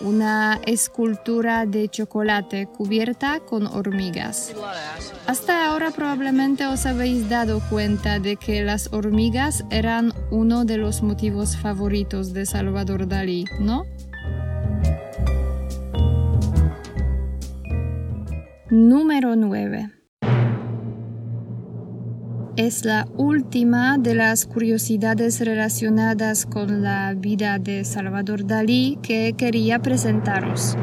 una 0.01 0.61
escultura 0.67 1.67
de 1.67 1.89
chocolate 1.89 2.67
cubierta 2.67 3.41
con 3.41 3.67
hormigas. 3.67 4.55
Hasta 5.27 5.67
ahora 5.67 5.91
probablemente 5.91 6.67
os 6.67 6.87
habéis 6.87 7.29
dado 7.29 7.61
cuenta 7.69 8.19
de 8.19 8.37
que 8.37 8.63
las 8.63 8.93
hormigas 8.93 9.65
eran 9.71 10.13
uno 10.31 10.65
de 10.65 10.79
los 10.79 11.03
motivos 11.03 11.57
favoritos 11.57 12.33
de 12.33 12.47
Salvador 12.47 13.07
Dalí, 13.07 13.45
¿no? 13.61 13.85
Número 18.71 19.37
9 19.37 20.00
es 22.67 22.85
la 22.85 23.09
última 23.17 23.97
de 23.97 24.15
las 24.15 24.45
curiosidades 24.45 25.41
relacionadas 25.41 26.45
con 26.45 26.83
la 26.83 27.15
vida 27.17 27.59
de 27.59 27.87
Salvador 27.87 28.47
Dalí 28.47 28.99
que 29.03 29.33
quería 29.33 29.79
presentaros. 29.79 30.77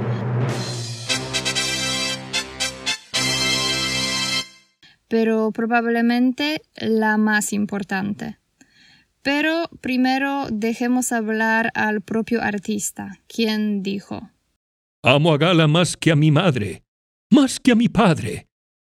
Pero 5.07 5.51
probablemente 5.51 6.63
la 6.77 7.17
más 7.17 7.53
importante. 7.53 8.39
Pero 9.21 9.69
primero 9.79 10.47
dejemos 10.51 11.11
hablar 11.11 11.71
al 11.75 12.01
propio 12.01 12.41
artista, 12.41 13.19
quien 13.27 13.83
dijo, 13.83 14.31
Amo 15.03 15.31
a 15.31 15.37
Gala 15.37 15.67
más 15.67 15.95
que 15.95 16.11
a 16.11 16.15
mi 16.15 16.31
madre, 16.31 16.83
más 17.29 17.59
que 17.59 17.73
a 17.73 17.75
mi 17.75 17.87
padre, 17.87 18.47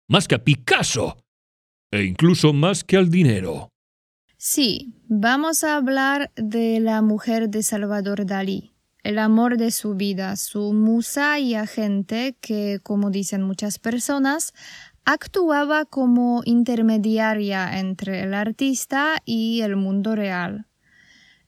más 0.08 0.28
que 0.28 0.36
a 0.36 0.44
Picasso 0.44 1.25
e 1.96 2.06
incluso 2.06 2.54
más 2.54 2.84
que 2.84 2.98
al 2.98 3.10
dinero. 3.10 3.70
Sí, 4.38 4.94
vamos 5.08 5.64
a 5.64 5.76
hablar 5.76 6.32
de 6.36 6.80
la 6.80 7.02
mujer 7.02 7.50
de 7.50 7.64
Salvador 7.64 8.26
Dalí, 8.26 8.74
el 9.04 9.18
amor 9.18 9.58
de 9.58 9.72
su 9.72 9.96
vida, 9.96 10.36
su 10.36 10.74
musa 10.74 11.40
y 11.40 11.56
agente 11.56 12.36
que, 12.42 12.80
como 12.84 13.10
dicen 13.10 13.42
muchas 13.42 13.80
personas, 13.80 14.54
actuaba 15.06 15.86
como 15.86 16.42
intermediaria 16.46 17.80
entre 17.80 18.22
el 18.22 18.34
artista 18.34 19.22
y 19.26 19.62
el 19.62 19.76
mundo 19.76 20.16
real. 20.16 20.68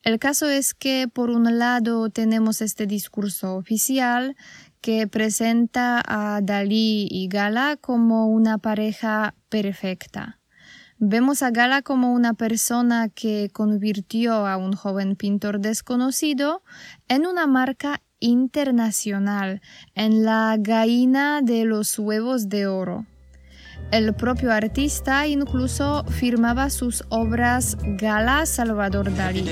El 0.04 0.20
caso 0.20 0.48
es 0.48 0.74
que, 0.74 1.08
por 1.12 1.30
un 1.30 1.60
lado, 1.60 2.10
tenemos 2.10 2.62
este 2.62 2.86
discurso 2.86 3.56
oficial 3.56 4.38
que 4.80 5.08
presenta 5.08 6.02
a 6.06 6.40
Dalí 6.42 7.08
y 7.12 7.28
Gala 7.28 7.78
como 7.82 8.28
una 8.28 8.58
pareja 8.58 9.36
perfecta. 9.50 10.37
Vemos 11.00 11.44
a 11.44 11.52
Gala 11.52 11.84
como 11.84 12.12
una 12.12 12.34
persona 12.34 13.10
que 13.10 13.52
convirtió 13.54 14.48
a 14.48 14.58
un 14.58 14.74
joven 14.74 15.16
pintor 15.16 15.60
desconocido 15.60 16.64
en 17.08 17.28
una 17.28 17.46
marca 17.46 18.02
internacional, 18.20 19.62
en 19.94 20.26
la 20.26 20.56
gallina 20.58 21.42
de 21.44 21.66
los 21.66 22.00
huevos 22.00 22.50
de 22.50 22.66
oro. 22.66 23.06
El 23.92 24.16
propio 24.16 24.52
artista 24.52 25.28
incluso 25.28 26.04
firmaba 26.06 26.72
sus 26.72 27.04
obras 27.10 27.78
Gala 28.00 28.48
Salvador 28.48 29.16
Dalí, 29.16 29.52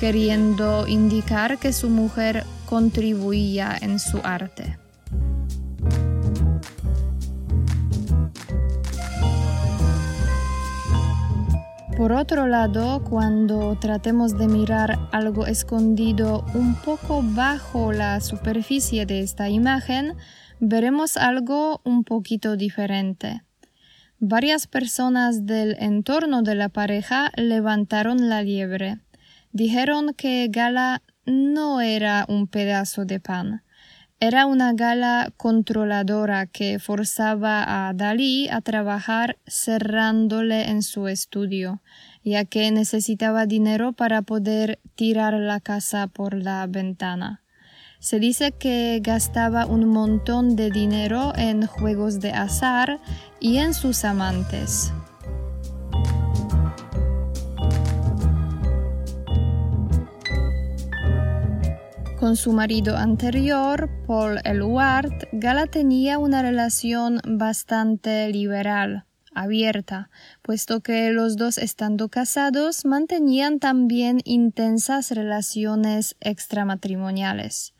queriendo 0.00 0.86
indicar 0.88 1.58
que 1.58 1.74
su 1.74 1.90
mujer 1.90 2.44
contribuía 2.64 3.76
en 3.82 3.98
su 3.98 4.18
arte. 4.24 4.78
Por 11.96 12.12
otro 12.12 12.46
lado, 12.46 13.02
cuando 13.04 13.74
tratemos 13.80 14.36
de 14.36 14.48
mirar 14.48 14.98
algo 15.12 15.46
escondido 15.46 16.44
un 16.54 16.74
poco 16.74 17.22
bajo 17.22 17.90
la 17.90 18.20
superficie 18.20 19.06
de 19.06 19.20
esta 19.20 19.48
imagen, 19.48 20.12
veremos 20.60 21.16
algo 21.16 21.80
un 21.84 22.04
poquito 22.04 22.58
diferente. 22.58 23.44
Varias 24.18 24.66
personas 24.66 25.46
del 25.46 25.74
entorno 25.78 26.42
de 26.42 26.54
la 26.54 26.68
pareja 26.68 27.32
levantaron 27.34 28.28
la 28.28 28.42
liebre. 28.42 28.98
Dijeron 29.52 30.12
que 30.12 30.48
Gala 30.50 31.00
no 31.24 31.80
era 31.80 32.26
un 32.28 32.46
pedazo 32.46 33.06
de 33.06 33.20
pan. 33.20 33.62
Era 34.18 34.46
una 34.46 34.72
gala 34.72 35.30
controladora 35.36 36.46
que 36.46 36.78
forzaba 36.78 37.88
a 37.88 37.92
Dalí 37.92 38.48
a 38.48 38.62
trabajar 38.62 39.36
cerrándole 39.46 40.70
en 40.70 40.82
su 40.82 41.06
estudio, 41.08 41.82
ya 42.24 42.46
que 42.46 42.70
necesitaba 42.70 43.44
dinero 43.44 43.92
para 43.92 44.22
poder 44.22 44.80
tirar 44.94 45.34
la 45.34 45.60
casa 45.60 46.06
por 46.06 46.32
la 46.32 46.66
ventana. 46.66 47.42
Se 47.98 48.18
dice 48.18 48.52
que 48.52 49.00
gastaba 49.02 49.66
un 49.66 49.86
montón 49.86 50.56
de 50.56 50.70
dinero 50.70 51.34
en 51.36 51.66
juegos 51.66 52.18
de 52.20 52.32
azar 52.32 53.00
y 53.38 53.58
en 53.58 53.74
sus 53.74 54.02
amantes. 54.06 54.92
Con 62.18 62.36
su 62.36 62.52
marido 62.52 62.96
anterior, 62.96 63.90
Paul 64.06 64.40
Eluard, 64.44 65.28
Gala 65.32 65.66
tenía 65.66 66.16
una 66.16 66.40
relación 66.40 67.20
bastante 67.26 68.30
liberal, 68.30 69.04
abierta, 69.34 70.08
puesto 70.40 70.80
que 70.80 71.10
los 71.10 71.36
dos 71.36 71.58
estando 71.58 72.08
casados 72.08 72.86
mantenían 72.86 73.60
también 73.60 74.22
intensas 74.24 75.10
relaciones 75.10 76.16
extramatrimoniales. 76.20 77.74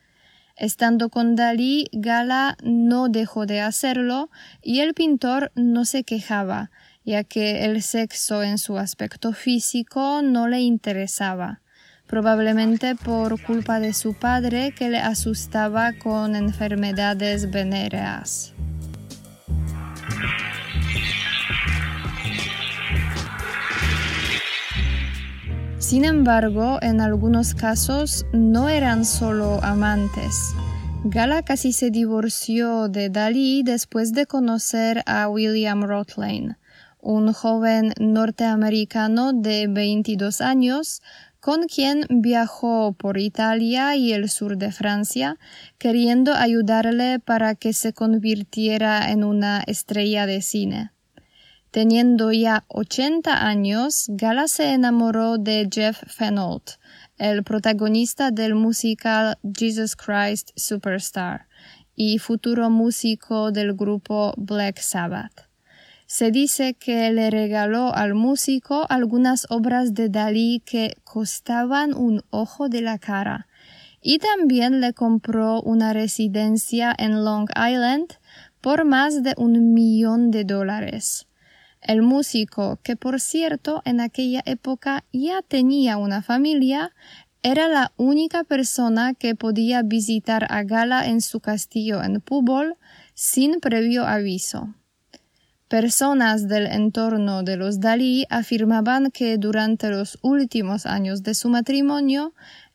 Estando 0.54 1.08
con 1.08 1.34
Dalí, 1.34 1.86
Gala 1.92 2.58
no 2.62 3.08
dejó 3.08 3.46
de 3.46 3.62
hacerlo 3.62 4.28
y 4.60 4.80
el 4.80 4.92
pintor 4.92 5.50
no 5.54 5.86
se 5.86 6.04
quejaba, 6.04 6.70
ya 7.06 7.24
que 7.24 7.64
el 7.64 7.80
sexo 7.80 8.42
en 8.42 8.58
su 8.58 8.76
aspecto 8.76 9.32
físico 9.32 10.20
no 10.22 10.46
le 10.46 10.60
interesaba 10.60 11.62
probablemente 12.06 12.94
por 12.94 13.42
culpa 13.42 13.80
de 13.80 13.92
su 13.92 14.14
padre 14.14 14.72
que 14.72 14.88
le 14.88 14.98
asustaba 14.98 15.92
con 15.92 16.36
enfermedades 16.36 17.50
venéreas. 17.50 18.52
Sin 25.78 26.04
embargo, 26.04 26.78
en 26.82 27.00
algunos 27.00 27.54
casos 27.54 28.26
no 28.32 28.68
eran 28.68 29.04
solo 29.04 29.62
amantes. 29.62 30.52
Gala 31.04 31.42
casi 31.42 31.72
se 31.72 31.92
divorció 31.92 32.88
de 32.88 33.08
Dalí 33.08 33.62
después 33.62 34.12
de 34.12 34.26
conocer 34.26 35.04
a 35.06 35.28
William 35.28 35.84
Rothlein, 35.84 36.56
un 37.00 37.32
joven 37.32 37.92
norteamericano 38.00 39.32
de 39.32 39.68
22 39.68 40.40
años 40.40 41.02
con 41.46 41.68
quien 41.68 42.06
viajó 42.10 42.96
por 42.98 43.18
Italia 43.18 43.94
y 43.94 44.12
el 44.12 44.28
sur 44.28 44.58
de 44.58 44.72
Francia, 44.72 45.38
queriendo 45.78 46.34
ayudarle 46.34 47.20
para 47.20 47.54
que 47.54 47.72
se 47.72 47.92
convirtiera 47.92 49.12
en 49.12 49.22
una 49.22 49.62
estrella 49.64 50.26
de 50.26 50.42
cine. 50.42 50.90
Teniendo 51.70 52.32
ya 52.32 52.64
80 52.66 53.46
años, 53.46 54.06
Gala 54.08 54.48
se 54.48 54.72
enamoró 54.72 55.38
de 55.38 55.68
Jeff 55.72 56.02
Fennold, 56.08 56.64
el 57.16 57.44
protagonista 57.44 58.32
del 58.32 58.56
musical 58.56 59.38
Jesus 59.56 59.94
Christ 59.94 60.50
Superstar 60.56 61.46
y 61.94 62.18
futuro 62.18 62.70
músico 62.70 63.52
del 63.52 63.74
grupo 63.74 64.34
Black 64.36 64.80
Sabbath. 64.80 65.45
Se 66.06 66.30
dice 66.30 66.74
que 66.74 67.10
le 67.10 67.30
regaló 67.30 67.92
al 67.92 68.14
músico 68.14 68.86
algunas 68.88 69.46
obras 69.50 69.92
de 69.92 70.08
Dalí 70.08 70.62
que 70.64 70.94
costaban 71.02 71.94
un 71.94 72.22
ojo 72.30 72.68
de 72.68 72.80
la 72.80 72.98
cara 72.98 73.48
y 74.00 74.18
también 74.18 74.80
le 74.80 74.92
compró 74.92 75.60
una 75.62 75.92
residencia 75.92 76.94
en 76.96 77.24
Long 77.24 77.48
Island 77.56 78.06
por 78.60 78.84
más 78.84 79.24
de 79.24 79.34
un 79.36 79.74
millón 79.74 80.30
de 80.30 80.44
dólares. 80.44 81.26
El 81.80 82.02
músico, 82.02 82.78
que 82.84 82.94
por 82.94 83.20
cierto 83.20 83.82
en 83.84 84.00
aquella 84.00 84.42
época 84.46 85.04
ya 85.12 85.42
tenía 85.42 85.96
una 85.96 86.22
familia, 86.22 86.92
era 87.42 87.66
la 87.66 87.92
única 87.96 88.44
persona 88.44 89.14
que 89.14 89.34
podía 89.34 89.82
visitar 89.82 90.46
a 90.50 90.62
Gala 90.62 91.06
en 91.08 91.20
su 91.20 91.40
castillo 91.40 92.00
en 92.02 92.20
Púbol 92.20 92.76
sin 93.14 93.58
previo 93.58 94.06
aviso. 94.06 94.72
Personas 95.68 96.46
del 96.46 96.68
entorno 96.68 97.42
de 97.42 97.56
los 97.56 97.80
Dalí 97.80 98.24
afirmaban 98.30 99.10
que 99.10 99.36
durante 99.36 99.90
los 99.90 100.16
últimos 100.22 100.86
años 100.86 101.24
de 101.24 101.34
su 101.34 101.48
matrimonio, 101.48 102.34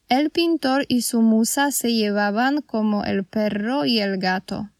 el 0.10 0.30
pintor 0.30 0.84
y 0.90 1.04
su 1.04 1.22
musa 1.22 1.72
se 1.72 1.94
llevaban 1.94 2.62
como 2.62 3.06
el 3.06 3.24
perro 3.24 3.86
y 3.86 4.00
el 4.00 4.18
gato. 4.18 4.72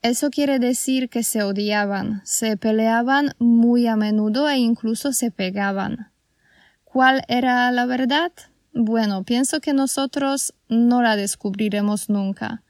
Eso 0.00 0.30
quiere 0.30 0.60
decir 0.60 1.08
que 1.08 1.24
se 1.24 1.42
odiaban, 1.42 2.20
se 2.24 2.56
peleaban 2.56 3.32
muy 3.40 3.88
a 3.88 3.96
menudo 3.96 4.48
e 4.48 4.58
incluso 4.58 5.12
se 5.12 5.32
pegaban. 5.32 6.12
¿Cuál 6.84 7.22
era 7.26 7.72
la 7.72 7.84
verdad? 7.86 8.30
Bueno, 8.72 9.24
pienso 9.24 9.60
que 9.60 9.72
nosotros 9.72 10.54
no 10.68 11.02
la 11.02 11.16
descubriremos 11.16 12.08
nunca. 12.10 12.63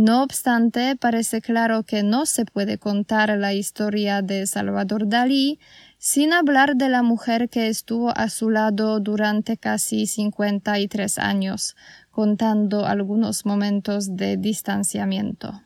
No 0.00 0.22
obstante, 0.22 0.96
parece 0.96 1.42
claro 1.42 1.82
que 1.82 2.02
no 2.02 2.24
se 2.24 2.46
puede 2.46 2.78
contar 2.78 3.36
la 3.36 3.52
historia 3.52 4.22
de 4.22 4.46
Salvador 4.46 5.06
Dalí 5.06 5.60
sin 5.98 6.32
hablar 6.32 6.76
de 6.76 6.88
la 6.88 7.02
mujer 7.02 7.50
que 7.50 7.68
estuvo 7.68 8.08
a 8.16 8.30
su 8.30 8.48
lado 8.48 8.98
durante 9.00 9.58
casi 9.58 10.06
53 10.06 11.18
años, 11.18 11.76
contando 12.10 12.86
algunos 12.86 13.44
momentos 13.44 14.16
de 14.16 14.38
distanciamiento. 14.38 15.60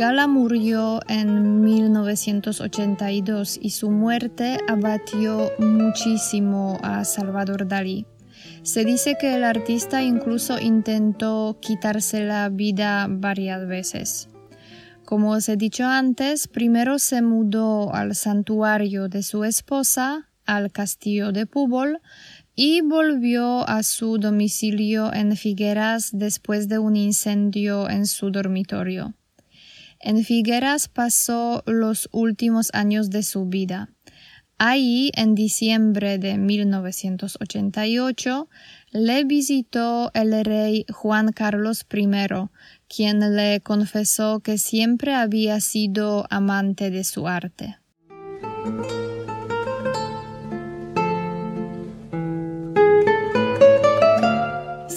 Gala 0.00 0.26
murió 0.26 1.00
en 1.08 1.60
1982 1.60 3.58
y 3.60 3.68
su 3.68 3.90
muerte 3.90 4.56
abatió 4.66 5.50
muchísimo 5.58 6.78
a 6.82 7.04
Salvador 7.04 7.68
Dalí. 7.68 8.06
Se 8.62 8.86
dice 8.86 9.18
que 9.20 9.34
el 9.34 9.44
artista 9.44 10.02
incluso 10.02 10.58
intentó 10.58 11.58
quitarse 11.60 12.24
la 12.24 12.48
vida 12.48 13.08
varias 13.10 13.66
veces. 13.66 14.30
Como 15.04 15.32
os 15.32 15.50
he 15.50 15.58
dicho 15.58 15.84
antes, 15.84 16.48
primero 16.48 16.98
se 16.98 17.20
mudó 17.20 17.92
al 17.92 18.14
santuario 18.14 19.10
de 19.10 19.22
su 19.22 19.44
esposa, 19.44 20.30
al 20.46 20.72
castillo 20.72 21.30
de 21.30 21.44
Púbol, 21.44 22.00
y 22.54 22.80
volvió 22.80 23.68
a 23.68 23.82
su 23.82 24.16
domicilio 24.16 25.12
en 25.12 25.36
Figueras 25.36 26.08
después 26.14 26.68
de 26.68 26.78
un 26.78 26.96
incendio 26.96 27.90
en 27.90 28.06
su 28.06 28.30
dormitorio. 28.30 29.14
En 30.00 30.24
Figueras 30.24 30.88
pasó 30.88 31.62
los 31.66 32.08
últimos 32.10 32.70
años 32.72 33.10
de 33.10 33.22
su 33.22 33.44
vida. 33.46 33.90
Ahí, 34.56 35.12
en 35.14 35.34
diciembre 35.34 36.18
de 36.18 36.36
1988, 36.36 38.48
le 38.90 39.24
visitó 39.24 40.10
el 40.12 40.44
rey 40.44 40.84
Juan 40.92 41.32
Carlos 41.32 41.86
I, 41.90 42.08
quien 42.88 43.36
le 43.36 43.62
confesó 43.62 44.40
que 44.40 44.58
siempre 44.58 45.14
había 45.14 45.60
sido 45.60 46.26
amante 46.28 46.90
de 46.90 47.04
su 47.04 47.28
arte. 47.28 47.78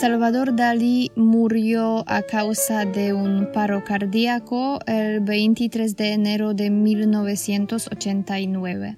Salvador 0.04 0.52
Dalí 0.54 1.14
murió 1.16 2.04
a 2.08 2.24
causa 2.24 2.84
de 2.84 3.14
un 3.14 3.50
paro 3.54 3.86
cardíaco 3.86 4.80
el 4.86 5.22
23 5.22 5.96
de 5.96 6.12
enero 6.12 6.54
de 6.54 6.70
1989, 6.70 8.98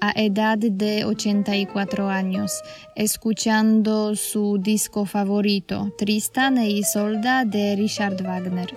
a 0.00 0.10
edad 0.16 0.58
de 0.58 1.04
84 1.04 2.08
años, 2.08 2.60
escuchando 2.96 4.16
su 4.16 4.58
disco 4.58 5.04
favorito, 5.04 5.94
Tristan 5.96 6.58
e 6.58 6.68
Isolda 6.68 7.44
de 7.44 7.76
Richard 7.76 8.20
Wagner. 8.20 8.76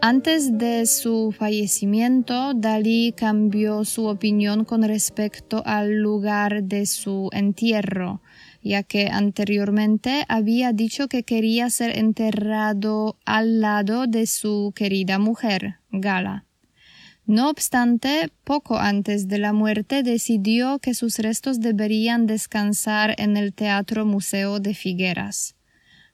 Antes 0.00 0.58
de 0.58 0.86
su 0.86 1.30
fallecimiento, 1.30 2.54
Dalí 2.54 3.12
cambió 3.12 3.84
su 3.84 4.06
opinión 4.06 4.64
con 4.64 4.82
respecto 4.82 5.62
al 5.64 6.00
lugar 6.00 6.64
de 6.64 6.86
su 6.86 7.28
entierro, 7.30 8.20
ya 8.62 8.82
que 8.82 9.08
anteriormente 9.08 10.24
había 10.28 10.72
dicho 10.72 11.08
que 11.08 11.24
quería 11.24 11.68
ser 11.70 11.98
enterrado 11.98 13.18
al 13.24 13.60
lado 13.60 14.06
de 14.06 14.26
su 14.26 14.72
querida 14.74 15.18
mujer, 15.18 15.76
Gala. 15.90 16.46
No 17.26 17.50
obstante, 17.50 18.30
poco 18.44 18.78
antes 18.78 19.28
de 19.28 19.38
la 19.38 19.52
muerte 19.52 20.02
decidió 20.02 20.80
que 20.80 20.94
sus 20.94 21.18
restos 21.18 21.60
deberían 21.60 22.26
descansar 22.26 23.14
en 23.18 23.36
el 23.36 23.54
Teatro 23.54 24.04
Museo 24.04 24.58
de 24.58 24.74
Figueras. 24.74 25.54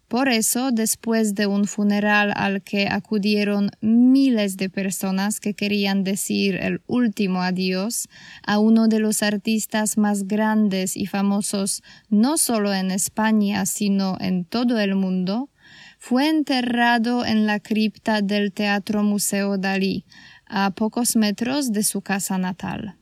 Por 0.09 0.31
eso, 0.31 0.71
después 0.73 1.35
de 1.35 1.47
un 1.47 1.67
funeral 1.67 2.33
al 2.35 2.63
que 2.63 2.89
acudieron 2.89 3.71
miles 3.83 4.57
de 4.57 4.71
personas 4.71 5.39
que 5.39 5.53
querían 5.53 6.03
decir 6.03 6.57
el 6.57 6.81
último 6.87 7.43
adiós 7.43 8.09
a 8.43 8.59
uno 8.59 8.89
de 8.89 9.01
los 9.01 9.23
artistas 9.23 9.99
más 9.99 10.27
grandes 10.27 10.97
y 10.97 11.05
famosos 11.05 11.83
no 12.09 12.39
solo 12.39 12.73
en 12.73 12.91
España, 12.91 13.67
sino 13.67 14.17
en 14.19 14.47
todo 14.47 14.81
el 14.81 14.95
mundo, 14.95 15.51
fue 15.99 16.29
enterrado 16.29 17.27
en 17.27 17.47
la 17.47 17.61
cripta 17.61 18.23
del 18.23 18.53
Teatro 18.53 19.03
Museo 19.03 19.59
Dalí, 19.59 20.07
a 20.47 20.71
pocos 20.71 21.17
metros 21.17 21.73
de 21.73 21.83
su 21.83 22.01
casa 22.01 22.39
natal. 22.39 22.97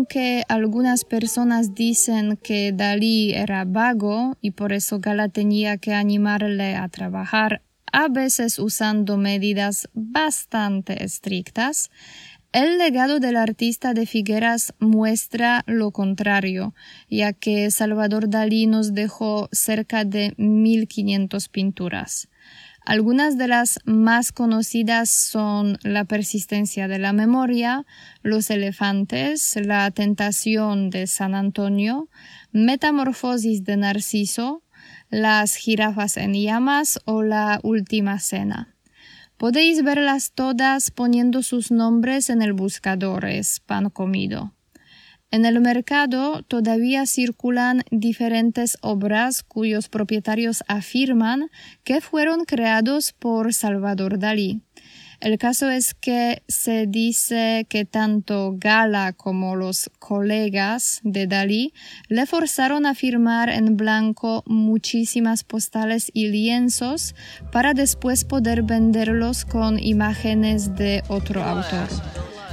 Aunque 0.00 0.44
algunas 0.48 1.04
personas 1.04 1.74
dicen 1.74 2.38
que 2.42 2.72
Dalí 2.72 3.34
era 3.34 3.66
vago 3.66 4.38
y 4.40 4.52
por 4.52 4.72
eso 4.72 4.98
Gala 4.98 5.28
tenía 5.28 5.76
que 5.76 5.92
animarle 5.92 6.74
a 6.74 6.88
trabajar, 6.88 7.60
a 7.92 8.08
veces 8.08 8.58
usando 8.58 9.18
medidas 9.18 9.90
bastante 9.92 11.04
estrictas, 11.04 11.90
el 12.52 12.78
legado 12.78 13.20
del 13.20 13.36
artista 13.36 13.92
de 13.92 14.06
Figueras 14.06 14.72
muestra 14.78 15.64
lo 15.66 15.90
contrario, 15.90 16.74
ya 17.10 17.34
que 17.34 17.70
Salvador 17.70 18.30
Dalí 18.30 18.66
nos 18.66 18.94
dejó 18.94 19.50
cerca 19.52 20.06
de 20.06 20.32
1500 20.38 21.50
pinturas. 21.50 22.29
Algunas 22.84 23.36
de 23.36 23.46
las 23.46 23.78
más 23.84 24.32
conocidas 24.32 25.10
son 25.10 25.78
La 25.82 26.04
persistencia 26.04 26.88
de 26.88 26.98
la 26.98 27.12
memoria, 27.12 27.84
Los 28.22 28.50
elefantes, 28.50 29.56
La 29.62 29.90
tentación 29.90 30.90
de 30.90 31.06
San 31.06 31.34
Antonio, 31.34 32.08
Metamorfosis 32.52 33.64
de 33.64 33.76
Narciso, 33.76 34.62
Las 35.10 35.56
jirafas 35.56 36.16
en 36.16 36.34
llamas 36.34 37.00
o 37.04 37.22
La 37.22 37.60
última 37.62 38.18
cena. 38.18 38.74
Podéis 39.36 39.82
verlas 39.82 40.32
todas 40.32 40.90
poniendo 40.90 41.42
sus 41.42 41.70
nombres 41.70 42.28
en 42.28 42.42
el 42.42 42.52
buscador, 42.52 43.24
es 43.24 43.60
pan 43.60 43.90
comido. 43.90 44.54
En 45.32 45.44
el 45.44 45.60
mercado 45.60 46.42
todavía 46.42 47.06
circulan 47.06 47.84
diferentes 47.92 48.76
obras 48.80 49.44
cuyos 49.44 49.88
propietarios 49.88 50.64
afirman 50.66 51.50
que 51.84 52.00
fueron 52.00 52.44
creados 52.44 53.12
por 53.12 53.54
Salvador 53.54 54.18
Dalí. 54.18 54.60
El 55.20 55.38
caso 55.38 55.70
es 55.70 55.94
que 55.94 56.42
se 56.48 56.86
dice 56.88 57.66
que 57.68 57.84
tanto 57.84 58.54
Gala 58.56 59.12
como 59.12 59.54
los 59.54 59.88
colegas 59.98 61.00
de 61.04 61.26
Dalí 61.26 61.74
le 62.08 62.26
forzaron 62.26 62.84
a 62.86 62.94
firmar 62.94 63.50
en 63.50 63.76
blanco 63.76 64.42
muchísimas 64.46 65.44
postales 65.44 66.10
y 66.12 66.28
lienzos 66.28 67.14
para 67.52 67.74
después 67.74 68.24
poder 68.24 68.62
venderlos 68.62 69.44
con 69.44 69.78
imágenes 69.78 70.74
de 70.74 71.04
otro 71.08 71.44
autor. 71.44 71.88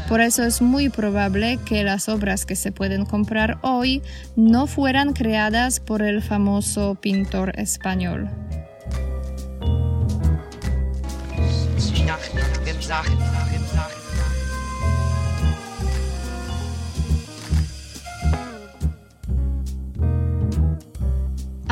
Por 0.08 0.22
eso 0.22 0.44
es 0.44 0.62
muy 0.62 0.88
probable 0.88 1.60
que 1.66 1.84
las 1.84 2.08
obras 2.08 2.46
que 2.46 2.56
se 2.56 2.72
pueden 2.72 3.06
comprar 3.06 3.60
hoy 3.62 4.02
no 4.38 4.66
fueran 4.66 5.12
creadas 5.12 5.82
por 5.82 6.02
el 6.02 6.22
famoso 6.22 6.96
pintor 6.96 7.60
español. 7.60 8.30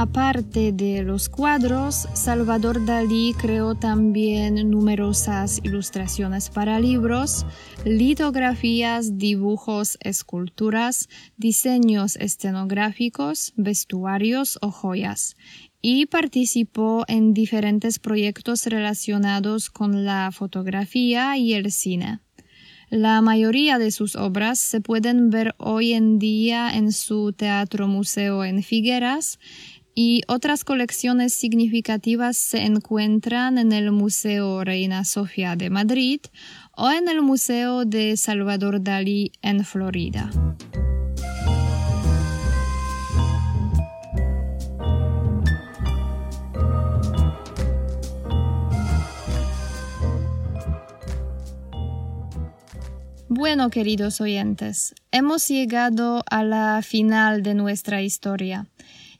Aparte 0.07 0.71
de 0.71 1.01
los 1.01 1.29
cuadros, 1.29 2.07
Salvador 2.13 2.85
Dalí 2.85 3.33
creó 3.33 3.73
también 3.73 4.69
numerosas 4.69 5.59
ilustraciones 5.63 6.51
para 6.51 6.79
libros, 6.79 7.43
litografías, 7.85 9.17
dibujos, 9.17 9.97
esculturas, 10.01 11.09
diseños 11.37 12.17
escenográficos, 12.17 13.53
vestuarios 13.57 14.59
o 14.61 14.69
joyas, 14.69 15.35
y 15.81 16.05
participó 16.05 17.03
en 17.07 17.33
diferentes 17.33 17.97
proyectos 17.97 18.67
relacionados 18.67 19.71
con 19.71 20.05
la 20.05 20.29
fotografía 20.31 21.35
y 21.35 21.53
el 21.53 21.71
cine. 21.71 22.19
La 22.91 23.19
mayoría 23.21 23.79
de 23.79 23.89
sus 23.89 24.15
obras 24.15 24.59
se 24.59 24.79
pueden 24.79 25.31
ver 25.31 25.55
hoy 25.57 25.93
en 25.93 26.19
día 26.19 26.69
en 26.71 26.91
su 26.91 27.33
teatro 27.33 27.87
museo 27.87 28.43
en 28.43 28.61
Figueras 28.61 29.39
y 29.95 30.23
otras 30.27 30.65
colecciones 30.65 31.33
significativas 31.33 32.35
se 32.35 32.63
encuentran 32.63 33.57
en 33.57 33.71
el 33.71 33.91
Museo 33.91 34.65
Reina 34.65 35.05
Sofía 35.05 35.55
de 35.55 35.69
Madrid 35.69 36.19
o 36.73 36.91
en 36.91 37.07
el 37.07 37.21
Museo 37.21 37.85
de 37.85 38.17
Salvador 38.17 38.83
Dalí 38.83 39.31
en 39.41 39.63
Florida. 39.63 40.29
Bueno, 53.27 53.69
queridos 53.69 54.21
oyentes, 54.21 54.95
hemos 55.11 55.47
llegado 55.47 56.23
a 56.29 56.43
la 56.43 56.81
final 56.81 57.43
de 57.43 57.53
nuestra 57.53 58.01
historia 58.01 58.67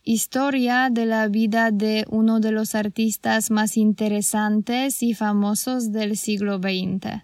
historia 0.05 0.89
de 0.91 1.07
la 1.07 1.27
vida 1.27 1.71
de 1.71 2.05
uno 2.09 2.39
de 2.39 2.51
los 2.51 2.75
artistas 2.75 3.49
más 3.49 3.75
interesantes 3.75 5.01
y 5.01 5.15
famosos 5.15 5.91
del 5.91 6.15
siglo 6.15 6.59
XX. 6.59 7.23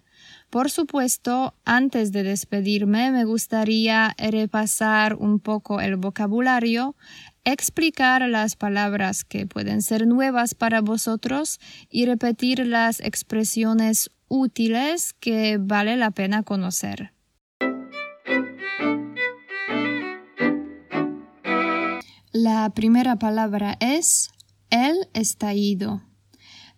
Por 0.50 0.68
supuesto, 0.68 1.54
antes 1.64 2.12
de 2.12 2.24
despedirme, 2.24 3.10
me 3.10 3.24
gustaría 3.24 4.14
repasar 4.18 5.14
un 5.14 5.38
poco 5.38 5.80
el 5.80 5.96
vocabulario, 5.96 6.96
explicar 7.44 8.28
las 8.28 8.56
palabras 8.56 9.24
que 9.24 9.46
pueden 9.46 9.80
ser 9.80 10.06
nuevas 10.06 10.54
para 10.54 10.80
vosotros 10.80 11.60
y 11.88 12.04
repetir 12.04 12.66
las 12.66 13.00
expresiones 13.00 14.10
útiles 14.28 15.14
que 15.14 15.56
vale 15.58 15.96
la 15.96 16.10
pena 16.10 16.42
conocer. 16.42 17.12
La 22.44 22.68
primera 22.70 23.20
palabra 23.20 23.76
es 23.78 24.32
el 24.70 25.08
estallido. 25.14 26.02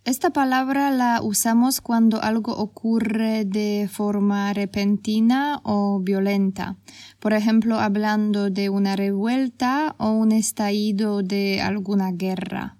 Esta 0.04 0.28
palabra 0.28 0.90
la 0.90 1.22
usamos 1.22 1.80
cuando 1.80 2.22
algo 2.22 2.54
ocurre 2.54 3.46
de 3.46 3.88
forma 3.90 4.52
repentina 4.52 5.62
o 5.64 6.00
violenta, 6.00 6.76
por 7.18 7.32
ejemplo 7.32 7.80
hablando 7.80 8.50
de 8.50 8.68
una 8.68 8.94
revuelta 8.94 9.96
o 9.96 10.10
un 10.10 10.32
estallido 10.32 11.22
de 11.22 11.62
alguna 11.62 12.12
guerra. 12.12 12.76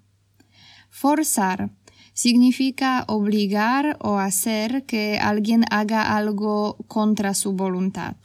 Forzar 0.91 1.71
significa 2.13 3.03
obligar 3.07 3.97
o 3.99 4.19
hacer 4.19 4.85
que 4.85 5.17
alguien 5.17 5.65
haga 5.71 6.15
algo 6.15 6.77
contra 6.87 7.33
su 7.33 7.53
voluntad. 7.53 8.15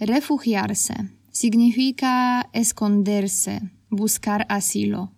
Refugiarse 0.00 0.94
significa 1.34 2.48
esconderse, 2.52 3.60
buscar 3.90 4.46
asilo. 4.48 5.12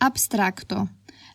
Abstracto. 0.00 0.90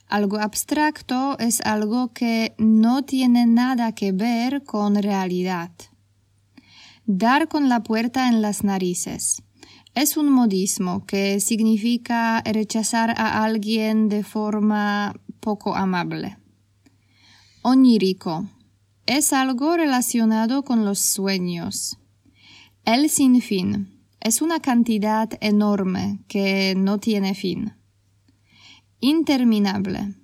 Algo 0.08 0.40
abstracto 0.40 1.40
es 1.40 1.62
algo 1.62 2.12
que 2.12 2.54
no 2.58 3.04
tiene 3.04 3.46
nada 3.46 3.94
que 3.94 4.12
ver 4.12 4.64
con 4.64 5.02
realidad. 5.02 5.72
Dar 7.06 7.48
con 7.48 7.70
la 7.70 7.82
puerta 7.82 8.28
en 8.28 8.42
las 8.42 8.66
narices. 8.66 9.42
Es 9.96 10.18
un 10.18 10.30
modismo 10.30 11.06
que 11.06 11.40
significa 11.40 12.42
rechazar 12.42 13.12
a 13.12 13.44
alguien 13.46 14.10
de 14.10 14.24
forma 14.24 15.16
poco 15.40 15.76
amable. 15.76 16.38
Onírico. 17.62 18.50
Es 19.06 19.32
algo 19.32 19.78
relacionado 19.78 20.64
con 20.64 20.84
los 20.84 21.00
sueños. 21.00 22.01
El 22.86 23.12
sinfín. 23.12 24.02
Es 24.20 24.42
una 24.42 24.60
cantidad 24.60 25.30
enorme 25.40 26.20
que 26.28 26.74
no 26.76 26.98
tiene 26.98 27.36
fin. 27.36 27.74
Interminable. 29.00 30.16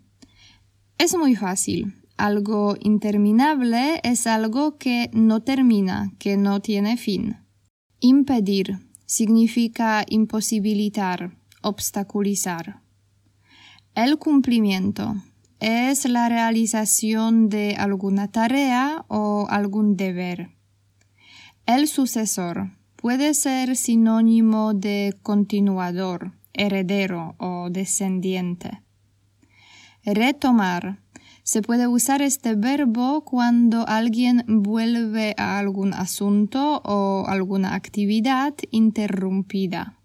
Es 0.97 1.15
muy 1.15 1.35
fácil. 1.35 1.93
Algo 2.17 2.75
interminable 2.79 4.01
es 4.03 4.25
algo 4.25 4.79
que 4.79 5.11
no 5.13 5.43
termina, 5.43 6.11
que 6.17 6.35
no 6.35 6.59
tiene 6.59 6.97
fin. 6.97 7.37
Impedir 7.99 8.79
significa 9.05 10.03
imposibilitar, 10.09 11.37
obstaculizar. 11.61 12.81
El 13.93 14.17
cumplimiento 14.17 15.15
es 15.59 16.05
la 16.09 16.27
realización 16.27 17.49
de 17.49 17.75
alguna 17.75 18.31
tarea 18.31 19.05
o 19.09 19.45
algún 19.47 19.95
deber. 19.95 20.56
El 21.67 21.89
sucesor 21.89 22.71
puede 22.95 23.33
ser 23.33 23.75
sinónimo 23.75 24.73
de 24.73 25.13
continuador, 25.21 26.31
heredero 26.53 27.35
o 27.39 27.69
descendiente. 27.69 28.81
Retomar. 30.05 31.01
Se 31.43 31.61
puede 31.61 31.85
usar 31.87 32.21
este 32.21 32.55
verbo 32.55 33.25
cuando 33.25 33.85
alguien 33.85 34.45
vuelve 34.47 35.35
a 35.37 35.59
algún 35.59 35.93
asunto 35.93 36.81
o 36.85 37.25
alguna 37.27 37.75
actividad 37.75 38.53
interrumpida. 38.71 39.99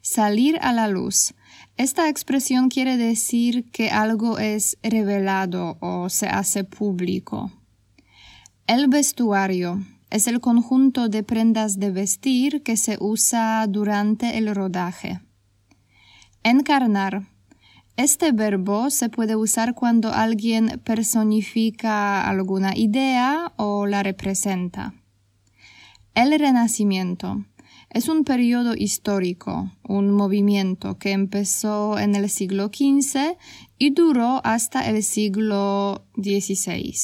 Salir 0.00 0.58
a 0.62 0.72
la 0.72 0.88
luz. 0.88 1.34
Esta 1.76 2.08
expresión 2.08 2.70
quiere 2.70 2.96
decir 2.96 3.70
que 3.70 3.90
algo 3.90 4.38
es 4.38 4.78
revelado 4.82 5.76
o 5.80 6.08
se 6.08 6.26
hace 6.26 6.64
público. 6.64 7.52
El 8.66 8.88
vestuario 8.88 9.82
es 10.14 10.28
el 10.28 10.40
conjunto 10.40 11.08
de 11.08 11.24
prendas 11.24 11.80
de 11.80 11.90
vestir 11.90 12.62
que 12.62 12.76
se 12.76 12.96
usa 13.00 13.66
durante 13.66 14.38
el 14.38 14.54
rodaje. 14.54 15.20
Encarnar. 16.44 17.26
Este 17.96 18.30
verbo 18.30 18.90
se 18.90 19.08
puede 19.08 19.34
usar 19.34 19.74
cuando 19.74 20.12
alguien 20.12 20.80
personifica 20.84 22.28
alguna 22.28 22.76
idea 22.76 23.52
o 23.56 23.86
la 23.86 24.04
representa. 24.04 24.94
El 26.14 26.38
Renacimiento 26.38 27.44
es 27.90 28.08
un 28.08 28.22
periodo 28.22 28.76
histórico, 28.76 29.72
un 29.82 30.12
movimiento 30.12 30.96
que 30.96 31.10
empezó 31.10 31.98
en 31.98 32.14
el 32.14 32.30
siglo 32.30 32.66
XV 32.66 33.36
y 33.78 33.90
duró 33.90 34.40
hasta 34.44 34.88
el 34.88 35.02
siglo 35.02 36.06
XVI. 36.16 36.94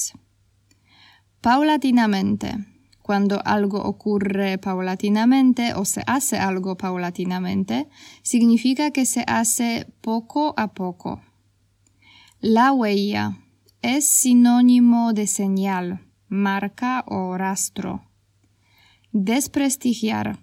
Paulatinamente 1.41 2.70
cuando 3.11 3.43
algo 3.45 3.83
ocurre 3.83 4.57
paulatinamente 4.59 5.75
o 5.75 5.85
se 5.85 6.05
hace 6.07 6.39
algo 6.39 6.77
paulatinamente, 6.77 7.89
significa 8.23 8.93
que 8.93 9.05
se 9.05 9.25
hace 9.27 9.93
poco 10.01 10.55
a 10.57 10.75
poco. 10.75 11.21
La 12.39 12.71
huella 12.71 13.37
es 13.83 14.05
sinónimo 14.05 15.13
de 15.13 15.27
señal, 15.27 16.07
marca 16.29 17.05
o 17.09 17.37
rastro. 17.37 18.05
Desprestigiar 19.11 20.39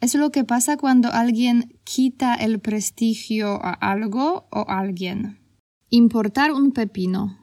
es 0.00 0.14
lo 0.14 0.30
que 0.30 0.44
pasa 0.44 0.78
cuando 0.78 1.12
alguien 1.12 1.78
quita 1.84 2.34
el 2.36 2.58
prestigio 2.58 3.62
a 3.62 3.74
algo 3.74 4.48
o 4.50 4.64
alguien. 4.66 5.40
Importar 5.90 6.52
un 6.52 6.72
pepino 6.72 7.36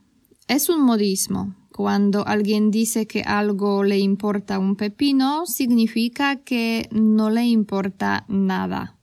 es 0.47 0.69
un 0.69 0.81
modismo 0.81 1.55
cuando 1.75 2.25
alguien 2.25 2.71
dice 2.71 3.05
que 3.05 3.23
algo 3.23 3.83
le 3.83 3.99
importa 3.99 4.59
un 4.59 4.77
pepino, 4.77 5.45
significa 5.45 6.37
que 6.37 6.87
no 6.89 7.29
le 7.29 7.43
importa 7.43 8.23
nada. 8.29 8.97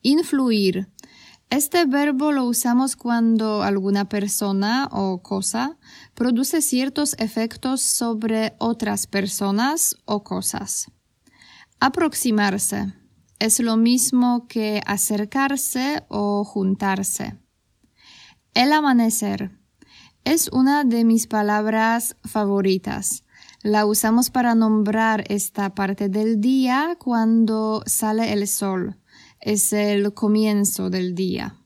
Influir. 0.00 0.88
Este 1.50 1.84
verbo 1.84 2.30
lo 2.30 2.44
usamos 2.44 2.94
cuando 2.94 3.64
alguna 3.64 4.08
persona 4.08 4.88
o 4.92 5.20
cosa 5.20 5.76
produce 6.14 6.62
ciertos 6.62 7.16
efectos 7.18 7.80
sobre 7.80 8.54
otras 8.60 9.08
personas 9.08 9.96
o 10.04 10.22
cosas. 10.22 10.92
Aproximarse. 11.80 12.94
Es 13.40 13.58
lo 13.58 13.76
mismo 13.76 14.46
que 14.46 14.80
acercarse 14.86 16.04
o 16.06 16.44
juntarse. 16.44 17.36
El 18.54 18.72
amanecer 18.72 19.63
es 20.24 20.48
una 20.48 20.84
de 20.84 21.04
mis 21.04 21.26
palabras 21.26 22.16
favoritas. 22.24 23.24
La 23.62 23.86
usamos 23.86 24.30
para 24.30 24.54
nombrar 24.54 25.24
esta 25.28 25.74
parte 25.74 26.08
del 26.08 26.40
día 26.40 26.96
cuando 26.98 27.82
sale 27.86 28.32
el 28.32 28.48
sol. 28.48 28.96
Es 29.40 29.72
el 29.72 30.14
comienzo 30.14 30.88
del 30.88 31.14
día. 31.14 31.56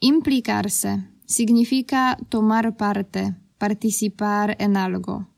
Implicarse 0.00 1.08
significa 1.24 2.18
tomar 2.28 2.76
parte, 2.76 3.34
participar 3.56 4.56
en 4.58 4.76
algo. 4.76 5.28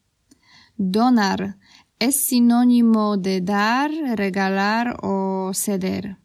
Donar 0.77 1.59
es 2.01 2.17
sinónimo 2.17 3.17
de 3.17 3.41
dar, 3.41 3.91
regalar 4.17 4.97
o 5.03 5.53
ceder. 5.55 6.19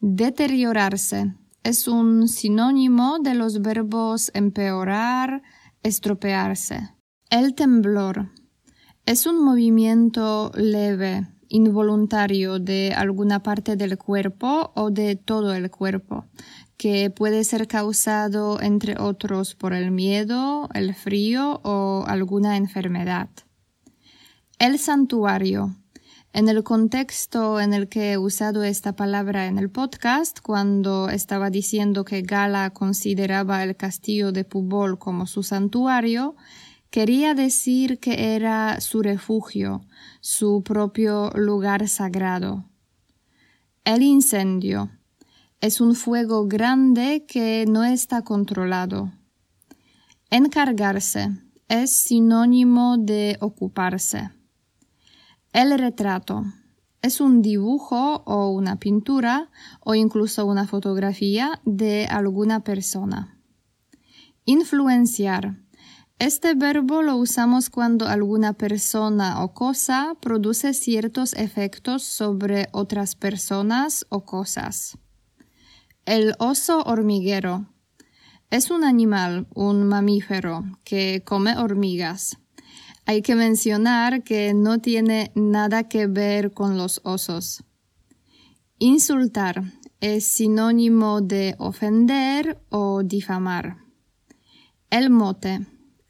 Deteriorarse 0.00 1.34
es 1.64 1.86
un 1.86 2.28
sinónimo 2.28 3.18
de 3.20 3.34
los 3.34 3.62
verbos 3.62 4.30
empeorar, 4.34 5.42
estropearse. 5.82 6.90
El 7.30 7.54
temblor 7.54 8.30
es 9.06 9.26
un 9.26 9.44
movimiento 9.44 10.50
leve, 10.54 11.26
involuntario 11.48 12.58
de 12.58 12.94
alguna 12.96 13.42
parte 13.42 13.76
del 13.76 13.98
cuerpo 13.98 14.72
o 14.74 14.90
de 14.90 15.16
todo 15.16 15.54
el 15.54 15.70
cuerpo, 15.70 16.24
que 16.76 17.10
puede 17.10 17.44
ser 17.44 17.68
causado, 17.68 18.60
entre 18.60 18.98
otros, 18.98 19.54
por 19.54 19.72
el 19.72 19.90
miedo, 19.90 20.68
el 20.74 20.94
frío 20.94 21.60
o 21.62 22.04
alguna 22.06 22.56
enfermedad. 22.56 23.28
El 24.58 24.78
santuario 24.78 25.76
en 26.32 26.48
el 26.48 26.62
contexto 26.62 27.60
en 27.60 27.74
el 27.74 27.88
que 27.88 28.12
he 28.12 28.18
usado 28.18 28.64
esta 28.64 28.96
palabra 28.96 29.46
en 29.46 29.58
el 29.58 29.70
podcast, 29.70 30.40
cuando 30.40 31.10
estaba 31.10 31.50
diciendo 31.50 32.04
que 32.04 32.22
Gala 32.22 32.70
consideraba 32.70 33.62
el 33.62 33.76
castillo 33.76 34.32
de 34.32 34.44
Pubol 34.44 34.98
como 34.98 35.26
su 35.26 35.42
santuario, 35.42 36.34
quería 36.90 37.34
decir 37.34 37.98
que 38.00 38.34
era 38.34 38.80
su 38.80 39.02
refugio, 39.02 39.84
su 40.20 40.62
propio 40.62 41.30
lugar 41.34 41.86
sagrado. 41.88 42.64
El 43.84 44.02
incendio 44.02 44.90
es 45.60 45.80
un 45.80 45.94
fuego 45.94 46.46
grande 46.48 47.26
que 47.26 47.66
no 47.68 47.84
está 47.84 48.22
controlado. 48.22 49.12
Encargarse 50.30 51.30
es 51.68 51.92
sinónimo 51.92 52.96
de 52.96 53.36
ocuparse. 53.40 54.30
El 55.52 55.78
retrato 55.78 56.44
es 57.02 57.20
un 57.20 57.42
dibujo 57.42 58.22
o 58.24 58.48
una 58.50 58.76
pintura 58.76 59.50
o 59.80 59.94
incluso 59.94 60.46
una 60.46 60.66
fotografía 60.66 61.60
de 61.66 62.06
alguna 62.06 62.64
persona. 62.64 63.38
Influenciar. 64.46 65.58
Este 66.18 66.54
verbo 66.54 67.02
lo 67.02 67.16
usamos 67.16 67.68
cuando 67.68 68.08
alguna 68.08 68.54
persona 68.54 69.44
o 69.44 69.52
cosa 69.52 70.16
produce 70.22 70.72
ciertos 70.72 71.34
efectos 71.34 72.02
sobre 72.02 72.68
otras 72.72 73.14
personas 73.14 74.06
o 74.08 74.24
cosas. 74.24 74.96
El 76.06 76.34
oso 76.38 76.82
hormiguero 76.84 77.66
es 78.48 78.70
un 78.70 78.84
animal, 78.84 79.48
un 79.54 79.86
mamífero, 79.86 80.64
que 80.84 81.22
come 81.26 81.58
hormigas. 81.58 82.38
Hay 83.04 83.22
que 83.22 83.34
mencionar 83.34 84.22
que 84.22 84.54
no 84.54 84.78
tiene 84.78 85.32
nada 85.34 85.88
que 85.88 86.06
ver 86.06 86.52
con 86.52 86.76
los 86.76 87.00
osos. 87.04 87.64
Insultar 88.78 89.64
es 90.00 90.24
sinónimo 90.26 91.20
de 91.20 91.54
ofender 91.58 92.60
o 92.68 93.02
difamar. 93.02 93.78
El 94.90 95.10
mote 95.10 95.66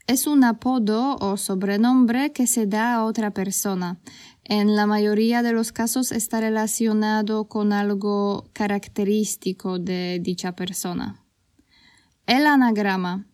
es 0.07 0.27
un 0.27 0.43
apodo 0.43 1.15
o 1.17 1.37
sobrenombre 1.37 2.31
que 2.31 2.47
se 2.47 2.67
da 2.67 2.95
a 2.95 3.05
otra 3.05 3.31
persona. 3.31 3.99
En 4.43 4.75
la 4.75 4.85
mayoría 4.85 5.41
de 5.41 5.53
los 5.53 5.71
casos 5.71 6.11
está 6.11 6.41
relacionado 6.41 7.47
con 7.47 7.71
algo 7.73 8.49
característico 8.53 9.79
de 9.79 10.19
dicha 10.21 10.55
persona. 10.55 11.23
El 12.25 12.45
anagrama 12.45 13.27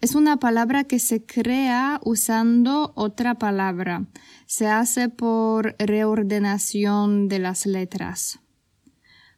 es 0.00 0.14
una 0.14 0.38
palabra 0.38 0.84
que 0.84 0.98
se 0.98 1.24
crea 1.24 2.00
usando 2.04 2.92
otra 2.96 3.36
palabra. 3.36 4.06
Se 4.46 4.68
hace 4.68 5.08
por 5.08 5.74
reordenación 5.78 7.28
de 7.28 7.38
las 7.38 7.66
letras. 7.66 8.38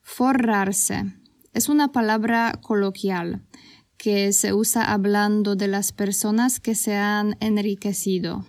Forrarse 0.03 1.05
es 1.53 1.69
una 1.69 1.93
palabra 1.93 2.59
coloquial 2.63 3.45
que 3.97 4.33
se 4.33 4.53
usa 4.53 4.93
hablando 4.93 5.57
de 5.57 5.69
las 5.69 5.93
personas 5.93 6.61
que 6.61 6.75
se 6.75 6.97
han 6.97 7.37
enriquecido. 7.41 8.47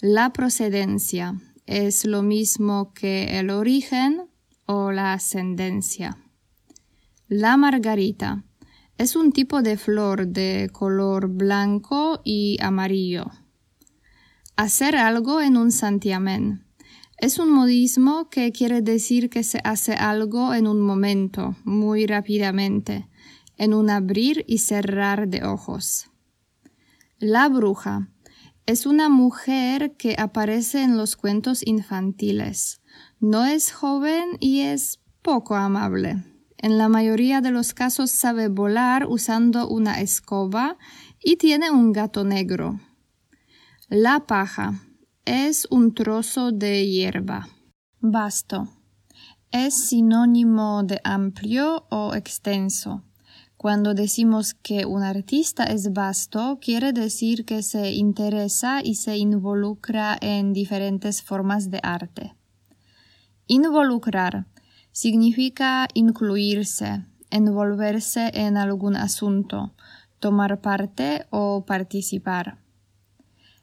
La 0.00 0.32
procedencia 0.32 1.34
es 1.66 2.04
lo 2.04 2.22
mismo 2.22 2.92
que 2.94 3.38
el 3.38 3.50
origen 3.50 4.28
o 4.66 4.92
la 4.92 5.12
ascendencia. 5.12 6.16
La 7.28 7.56
margarita 7.56 8.44
es 9.00 9.16
un 9.16 9.32
tipo 9.32 9.62
de 9.62 9.78
flor 9.78 10.26
de 10.26 10.68
color 10.70 11.28
blanco 11.28 12.20
y 12.22 12.58
amarillo. 12.60 13.30
Hacer 14.56 14.94
algo 14.94 15.40
en 15.40 15.56
un 15.56 15.72
santiamén 15.72 16.66
es 17.16 17.38
un 17.38 17.50
modismo 17.50 18.28
que 18.28 18.52
quiere 18.52 18.82
decir 18.82 19.30
que 19.30 19.42
se 19.42 19.58
hace 19.64 19.94
algo 19.94 20.52
en 20.52 20.66
un 20.66 20.82
momento, 20.82 21.56
muy 21.64 22.06
rápidamente, 22.06 23.08
en 23.56 23.72
un 23.72 23.88
abrir 23.88 24.44
y 24.46 24.58
cerrar 24.58 25.28
de 25.28 25.44
ojos. 25.44 26.10
La 27.18 27.48
bruja 27.48 28.10
es 28.66 28.84
una 28.84 29.08
mujer 29.08 29.96
que 29.96 30.14
aparece 30.18 30.82
en 30.82 30.98
los 30.98 31.16
cuentos 31.16 31.66
infantiles. 31.66 32.82
No 33.18 33.46
es 33.46 33.72
joven 33.72 34.36
y 34.40 34.60
es 34.60 35.00
poco 35.22 35.54
amable. 35.54 36.29
En 36.62 36.76
la 36.78 36.88
mayoría 36.88 37.40
de 37.40 37.50
los 37.50 37.72
casos 37.72 38.10
sabe 38.10 38.48
volar 38.48 39.06
usando 39.06 39.66
una 39.68 40.00
escoba 40.00 40.76
y 41.18 41.36
tiene 41.36 41.70
un 41.70 41.92
gato 41.92 42.22
negro. 42.24 42.78
La 43.88 44.20
paja 44.26 44.74
es 45.24 45.66
un 45.70 45.94
trozo 45.94 46.52
de 46.52 46.86
hierba. 46.86 47.48
Vasto 48.00 48.68
es 49.52 49.74
sinónimo 49.88 50.84
de 50.84 51.00
amplio 51.02 51.86
o 51.90 52.14
extenso. 52.14 53.02
Cuando 53.56 53.94
decimos 53.94 54.54
que 54.54 54.86
un 54.86 55.02
artista 55.02 55.64
es 55.64 55.92
vasto, 55.92 56.58
quiere 56.60 56.92
decir 56.92 57.44
que 57.44 57.62
se 57.62 57.90
interesa 57.92 58.80
y 58.82 58.94
se 58.94 59.16
involucra 59.16 60.16
en 60.20 60.52
diferentes 60.52 61.22
formas 61.22 61.70
de 61.70 61.80
arte. 61.82 62.36
Involucrar 63.46 64.46
significa 64.92 65.88
incluirse, 65.94 67.04
envolverse 67.30 68.30
en 68.34 68.56
algún 68.56 68.96
asunto, 68.96 69.74
tomar 70.18 70.60
parte 70.60 71.26
o 71.30 71.64
participar. 71.64 72.58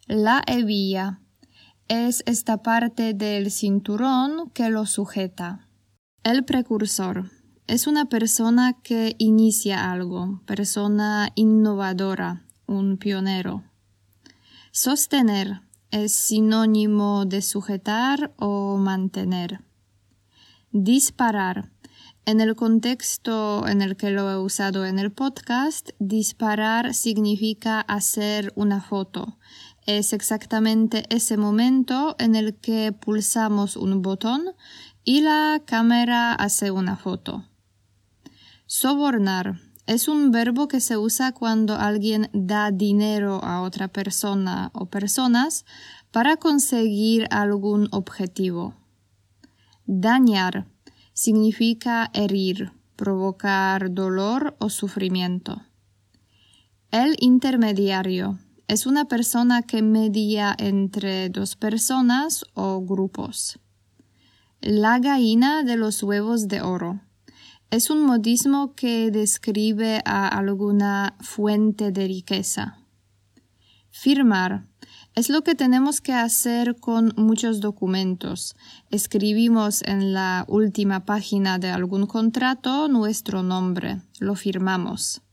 La 0.07 0.41
hebilla 0.47 1.19
es 1.88 2.23
esta 2.25 2.63
parte 2.63 3.13
del 3.13 3.51
cinturón 3.51 4.49
que 4.51 4.69
lo 4.69 4.86
sujeta. 4.86 5.67
El 6.23 6.43
precursor 6.45 7.30
es 7.67 7.88
una 7.88 8.05
persona 8.05 8.78
que 8.82 9.15
inicia 9.17 9.91
algo, 9.91 10.41
persona 10.45 11.30
innovadora, 11.36 12.45
un 12.65 12.97
pionero. 12.97 13.63
Sostener 14.71 15.61
es 15.91 16.13
sinónimo 16.13 17.25
de 17.25 17.41
sujetar 17.41 18.34
o 18.38 18.78
mantener. 18.78 19.66
Disparar. 20.72 21.72
En 22.26 22.41
el 22.41 22.55
contexto 22.55 23.68
en 23.68 23.82
el 23.82 23.95
que 23.95 24.09
lo 24.09 24.30
he 24.30 24.38
usado 24.38 24.86
en 24.86 24.99
el 24.99 25.11
podcast, 25.11 25.91
disparar 25.99 26.93
significa 26.93 27.80
hacer 27.80 28.51
una 28.55 28.82
foto, 28.82 29.38
es 29.88 30.11
exactamente 30.11 31.05
ese 31.09 31.38
momento 31.38 32.18
en 32.20 32.36
el 32.36 32.55
que 32.55 32.91
pulsamos 32.91 33.78
un 33.78 34.01
botón 34.01 34.43
y 35.05 35.22
la 35.22 35.61
cámara 35.65 36.34
hace 36.34 36.72
una 36.72 36.97
foto. 36.97 37.45
Sobornar 38.65 39.61
es 39.86 40.09
un 40.09 40.32
verbo 40.32 40.68
que 40.68 40.82
se 40.82 40.97
usa 40.97 41.32
cuando 41.32 41.78
alguien 41.78 42.30
da 42.34 42.72
dinero 42.72 43.41
a 43.41 43.61
otra 43.61 43.88
persona 43.88 44.72
o 44.74 44.88
personas 44.88 45.65
para 46.11 46.36
conseguir 46.36 47.26
algún 47.32 47.88
objetivo. 47.91 48.76
Dañar 49.89 50.67
significa 51.13 52.11
herir, 52.13 52.73
provocar 52.97 53.93
dolor 53.93 54.57
o 54.59 54.69
sufrimiento. 54.69 55.61
El 56.91 57.15
intermediario 57.19 58.38
es 58.67 58.85
una 58.85 59.05
persona 59.05 59.61
que 59.61 59.81
media 59.81 60.53
entre 60.59 61.29
dos 61.29 61.55
personas 61.55 62.43
o 62.53 62.81
grupos. 62.81 63.59
La 64.59 64.99
gallina 64.99 65.63
de 65.63 65.77
los 65.77 66.03
huevos 66.03 66.49
de 66.49 66.61
oro 66.61 66.99
es 67.71 67.89
un 67.89 68.05
modismo 68.05 68.75
que 68.75 69.09
describe 69.09 70.01
a 70.03 70.27
alguna 70.27 71.15
fuente 71.21 71.93
de 71.93 72.07
riqueza. 72.07 72.79
Firmar 73.89 74.66
es 75.18 75.30
lo 75.32 75.41
que 75.41 75.55
tenemos 75.55 75.99
que 75.99 76.13
hacer 76.13 76.76
con 76.80 77.11
muchos 77.18 77.59
documentos. 77.59 78.55
Escribimos 78.91 79.82
en 79.82 80.13
la 80.13 80.45
última 80.47 81.05
página 81.05 81.57
de 81.57 81.72
algún 81.72 82.05
contrato 82.05 82.88
nuestro 82.88 83.41
nombre, 83.41 83.99
lo 84.20 84.36
firmamos. 84.36 85.24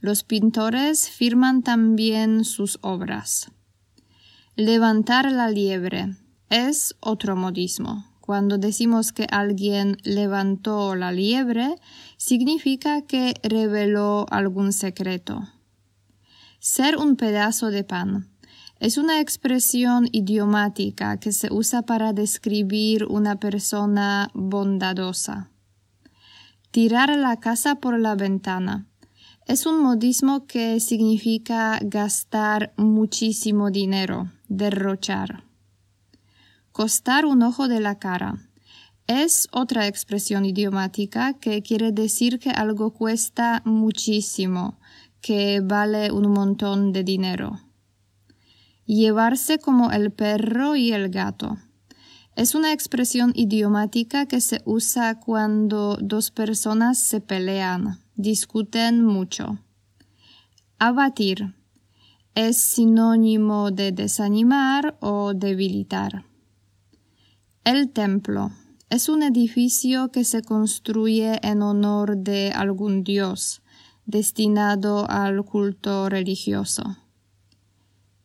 Los 0.00 0.24
pintores 0.24 1.08
firman 1.08 1.62
también 1.62 2.44
sus 2.44 2.80
obras. 2.82 3.52
Levantar 4.56 5.30
la 5.30 5.48
liebre 5.48 6.16
es 6.50 6.96
otro 6.98 7.36
modismo. 7.36 8.06
Cuando 8.20 8.58
decimos 8.58 9.12
que 9.12 9.28
alguien 9.30 9.98
levantó 10.02 10.96
la 10.96 11.12
liebre, 11.12 11.76
significa 12.16 13.02
que 13.02 13.34
reveló 13.44 14.26
algún 14.30 14.72
secreto. 14.72 15.48
Ser 16.58 16.96
un 16.96 17.14
pedazo 17.14 17.70
de 17.70 17.84
pan 17.84 18.32
es 18.80 18.96
una 18.96 19.20
expresión 19.20 20.08
idiomática 20.12 21.18
que 21.18 21.32
se 21.32 21.52
usa 21.52 21.82
para 21.82 22.12
describir 22.12 23.06
una 23.06 23.36
persona 23.40 24.30
bondadosa. 24.34 25.50
Tirar 26.70 27.16
la 27.16 27.40
casa 27.40 27.76
por 27.76 27.98
la 27.98 28.14
ventana 28.14 28.86
es 29.46 29.66
un 29.66 29.82
modismo 29.82 30.46
que 30.46 30.78
significa 30.78 31.78
gastar 31.82 32.72
muchísimo 32.76 33.70
dinero, 33.70 34.30
derrochar. 34.48 35.42
Costar 36.70 37.24
un 37.24 37.42
ojo 37.42 37.66
de 37.66 37.80
la 37.80 37.98
cara. 37.98 38.36
Es 39.08 39.48
otra 39.50 39.86
expresión 39.86 40.44
idiomática 40.44 41.32
que 41.32 41.62
quiere 41.62 41.90
decir 41.92 42.38
que 42.38 42.50
algo 42.50 42.92
cuesta 42.92 43.62
muchísimo, 43.64 44.78
que 45.20 45.60
vale 45.64 46.12
un 46.12 46.30
montón 46.30 46.92
de 46.92 47.02
dinero. 47.02 47.67
Llevarse 48.88 49.58
como 49.58 49.92
el 49.92 50.12
perro 50.12 50.74
y 50.74 50.92
el 50.92 51.10
gato. 51.10 51.58
Es 52.36 52.54
una 52.54 52.72
expresión 52.72 53.32
idiomática 53.34 54.24
que 54.24 54.40
se 54.40 54.62
usa 54.64 55.20
cuando 55.20 55.98
dos 56.00 56.30
personas 56.30 56.96
se 56.98 57.20
pelean, 57.20 57.98
discuten 58.14 59.04
mucho. 59.04 59.58
Abatir 60.78 61.54
es 62.34 62.56
sinónimo 62.56 63.70
de 63.72 63.92
desanimar 63.92 64.96
o 65.00 65.34
debilitar. 65.34 66.24
El 67.64 67.90
templo 67.90 68.52
es 68.88 69.10
un 69.10 69.22
edificio 69.22 70.10
que 70.10 70.24
se 70.24 70.40
construye 70.40 71.46
en 71.46 71.60
honor 71.60 72.16
de 72.16 72.52
algún 72.52 73.04
dios 73.04 73.60
destinado 74.06 75.06
al 75.10 75.44
culto 75.44 76.08
religioso. 76.08 76.96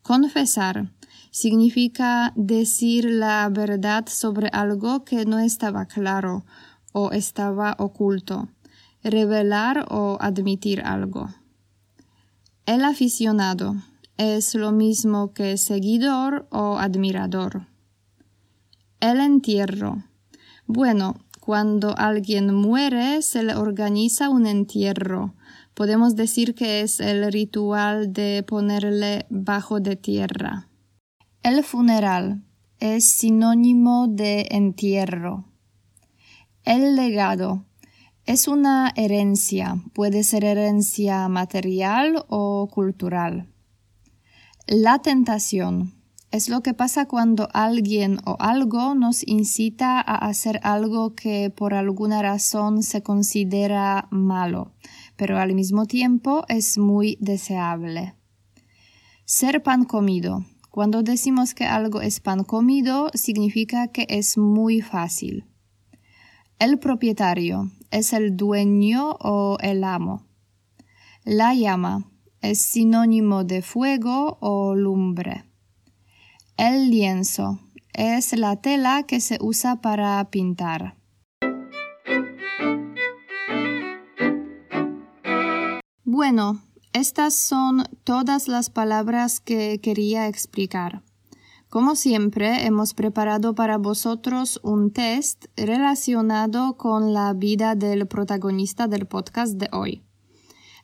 Confesar 0.04 0.90
significa 1.30 2.34
decir 2.36 3.06
la 3.06 3.48
verdad 3.48 4.04
sobre 4.06 4.48
algo 4.52 5.02
que 5.02 5.24
no 5.24 5.38
estaba 5.38 5.86
claro 5.86 6.44
o 6.92 7.10
estaba 7.10 7.74
oculto 7.78 8.50
revelar 9.02 9.86
o 9.88 10.18
admitir 10.20 10.82
algo. 10.82 11.30
El 12.66 12.84
aficionado 12.84 13.76
es 14.18 14.54
lo 14.54 14.72
mismo 14.72 15.32
que 15.32 15.56
seguidor 15.56 16.48
o 16.50 16.76
admirador. 16.76 17.66
El 19.00 19.20
entierro. 19.20 20.04
Bueno, 20.66 21.16
cuando 21.40 21.96
alguien 21.96 22.54
muere 22.54 23.22
se 23.22 23.42
le 23.42 23.54
organiza 23.54 24.28
un 24.28 24.46
entierro. 24.46 25.34
Podemos 25.74 26.14
decir 26.14 26.54
que 26.54 26.82
es 26.82 27.00
el 27.00 27.32
ritual 27.32 28.12
de 28.12 28.44
ponerle 28.46 29.26
bajo 29.28 29.80
de 29.80 29.96
tierra. 29.96 30.68
El 31.42 31.64
funeral 31.64 32.44
es 32.78 33.10
sinónimo 33.10 34.06
de 34.08 34.46
entierro. 34.50 35.44
El 36.64 36.94
legado 36.96 37.66
Es 38.24 38.48
una 38.48 38.92
herencia, 38.96 39.82
puede 39.92 40.22
ser 40.22 40.44
herencia 40.44 41.28
material 41.28 42.24
o 42.28 42.68
cultural. 42.72 43.48
La 44.66 45.00
tentación 45.00 45.92
es 46.30 46.48
lo 46.48 46.62
que 46.62 46.74
pasa 46.74 47.06
cuando 47.06 47.48
alguien 47.52 48.18
o 48.24 48.36
algo 48.40 48.94
nos 48.94 49.26
incita 49.28 50.00
a 50.00 50.16
hacer 50.16 50.58
algo 50.62 51.14
que 51.14 51.50
por 51.50 51.74
alguna 51.74 52.22
razón 52.22 52.82
se 52.82 53.02
considera 53.02 54.08
malo, 54.10 54.72
pero 55.16 55.38
al 55.38 55.54
mismo 55.54 55.86
tiempo 55.86 56.44
es 56.48 56.78
muy 56.78 57.16
deseable. 57.20 58.14
Ser 59.24 59.62
pan 59.62 59.84
comido. 59.84 60.44
Cuando 60.70 61.02
decimos 61.02 61.54
que 61.54 61.64
algo 61.64 62.00
es 62.00 62.20
pan 62.20 62.44
comido, 62.44 63.10
significa 63.14 63.88
que 63.88 64.06
es 64.08 64.36
muy 64.36 64.80
fácil. 64.80 65.46
El 66.58 66.78
propietario 66.78 67.70
es 67.90 68.12
el 68.12 68.36
dueño 68.36 69.16
o 69.20 69.56
el 69.60 69.84
amo. 69.84 70.26
La 71.24 71.54
llama 71.54 72.10
es 72.42 72.60
sinónimo 72.60 73.44
de 73.44 73.62
fuego 73.62 74.38
o 74.40 74.74
lumbre. 74.74 75.44
El 76.56 76.90
lienzo 76.90 77.60
es 77.92 78.36
la 78.36 78.56
tela 78.56 79.04
que 79.04 79.20
se 79.20 79.38
usa 79.40 79.80
para 79.80 80.28
pintar. 80.30 80.96
Bueno, 86.16 86.62
estas 86.92 87.34
son 87.34 87.88
todas 88.04 88.46
las 88.46 88.70
palabras 88.70 89.40
que 89.40 89.80
quería 89.80 90.28
explicar. 90.28 91.02
Como 91.68 91.96
siempre, 91.96 92.66
hemos 92.66 92.94
preparado 92.94 93.56
para 93.56 93.78
vosotros 93.78 94.60
un 94.62 94.92
test 94.92 95.46
relacionado 95.56 96.76
con 96.76 97.14
la 97.14 97.32
vida 97.32 97.74
del 97.74 98.06
protagonista 98.06 98.86
del 98.86 99.08
podcast 99.08 99.54
de 99.54 99.68
hoy. 99.72 100.04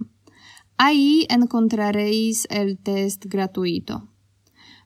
Ahí 0.81 1.27
encontraréis 1.27 2.47
el 2.49 2.77
test 2.77 3.25
gratuito. 3.25 4.07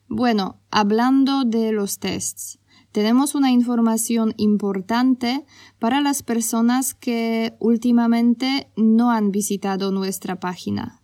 Bueno, 0.08 0.58
hablando 0.72 1.44
de 1.44 1.70
los 1.70 2.00
tests, 2.00 2.58
tenemos 2.90 3.36
una 3.36 3.52
información 3.52 4.34
importante 4.36 5.46
para 5.78 6.00
las 6.00 6.24
personas 6.24 6.94
que 6.94 7.54
últimamente 7.60 8.72
no 8.76 9.12
han 9.12 9.30
visitado 9.30 9.92
nuestra 9.92 10.40
página. 10.40 11.00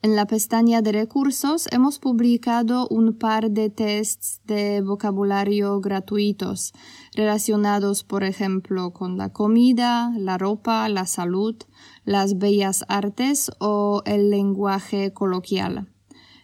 En 0.00 0.16
la 0.16 0.26
pestaña 0.26 0.80
de 0.80 0.92
recursos 0.92 1.68
hemos 1.70 1.98
publicado 1.98 2.88
un 2.88 3.18
par 3.18 3.50
de 3.50 3.68
tests 3.68 4.40
de 4.46 4.80
vocabulario 4.80 5.78
gratuitos 5.82 6.72
relacionados, 7.14 8.04
por 8.04 8.24
ejemplo, 8.24 8.92
con 8.92 9.16
la 9.16 9.32
comida, 9.32 10.12
la 10.16 10.38
ropa, 10.38 10.88
la 10.88 11.06
salud, 11.06 11.56
las 12.04 12.38
bellas 12.38 12.84
artes 12.88 13.50
o 13.58 14.02
el 14.06 14.30
lenguaje 14.30 15.12
coloquial. 15.12 15.88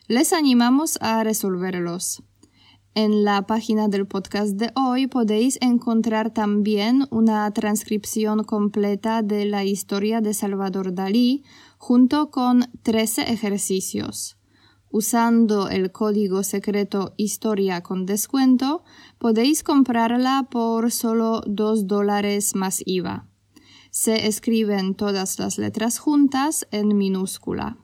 Les 0.07 0.33
animamos 0.33 0.99
a 1.01 1.23
resolverlos. 1.25 2.23
En 2.95 3.23
la 3.23 3.47
página 3.47 3.89
del 3.89 4.07
podcast 4.07 4.55
de 4.55 4.73
hoy 4.75 5.07
podéis 5.07 5.59
encontrar 5.61 6.33
también 6.33 7.07
una 7.11 7.49
transcripción 7.53 8.43
completa 8.43 9.23
de 9.23 9.45
la 9.45 9.65
historia 9.65 10.21
de 10.21 10.35
Salvador 10.35 10.95
Dalí 10.95 11.45
junto 11.77 12.31
con 12.31 12.71
13 12.83 13.31
ejercicios. 13.31 14.38
Usando 14.91 15.69
el 15.69 15.93
código 15.93 16.43
secreto 16.43 17.13
Historia 17.17 17.83
con 17.83 18.07
descuento, 18.07 18.85
podéis 19.19 19.63
comprarla 19.63 20.49
por 20.51 20.91
solo 20.91 21.43
2 21.47 21.87
dólares 21.87 22.55
más 22.55 22.83
IVA. 22.87 23.27
Se 23.91 24.27
escriben 24.27 24.95
todas 24.95 25.39
las 25.39 25.59
letras 25.59 25.99
juntas 25.99 26.67
en 26.71 26.97
minúscula. 26.97 27.77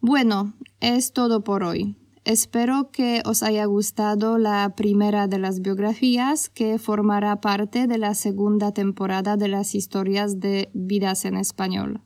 Bueno, 0.00 0.54
es 0.80 1.12
todo 1.12 1.44
por 1.44 1.62
hoy. 1.62 1.96
Espero 2.24 2.90
que 2.90 3.22
os 3.24 3.42
haya 3.42 3.64
gustado 3.64 4.38
la 4.38 4.74
primera 4.76 5.26
de 5.26 5.38
las 5.38 5.60
biografías 5.60 6.48
que 6.48 6.78
formará 6.78 7.40
parte 7.40 7.86
de 7.86 7.98
la 7.98 8.14
segunda 8.14 8.72
temporada 8.72 9.36
de 9.36 9.48
las 9.48 9.74
historias 9.74 10.40
de 10.40 10.70
vidas 10.72 11.24
en 11.24 11.36
español. 11.36 12.02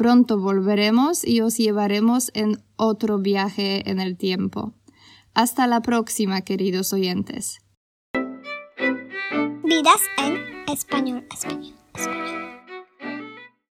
Pronto 0.00 0.38
volveremos 0.38 1.26
y 1.26 1.42
os 1.42 1.58
llevaremos 1.58 2.30
en 2.32 2.56
otro 2.76 3.18
viaje 3.18 3.90
en 3.90 4.00
el 4.00 4.16
tiempo. 4.16 4.72
Hasta 5.34 5.66
la 5.66 5.82
próxima, 5.82 6.40
queridos 6.40 6.94
oyentes. 6.94 7.58
Vidas 9.62 10.00
en 10.16 10.38
español. 10.72 11.26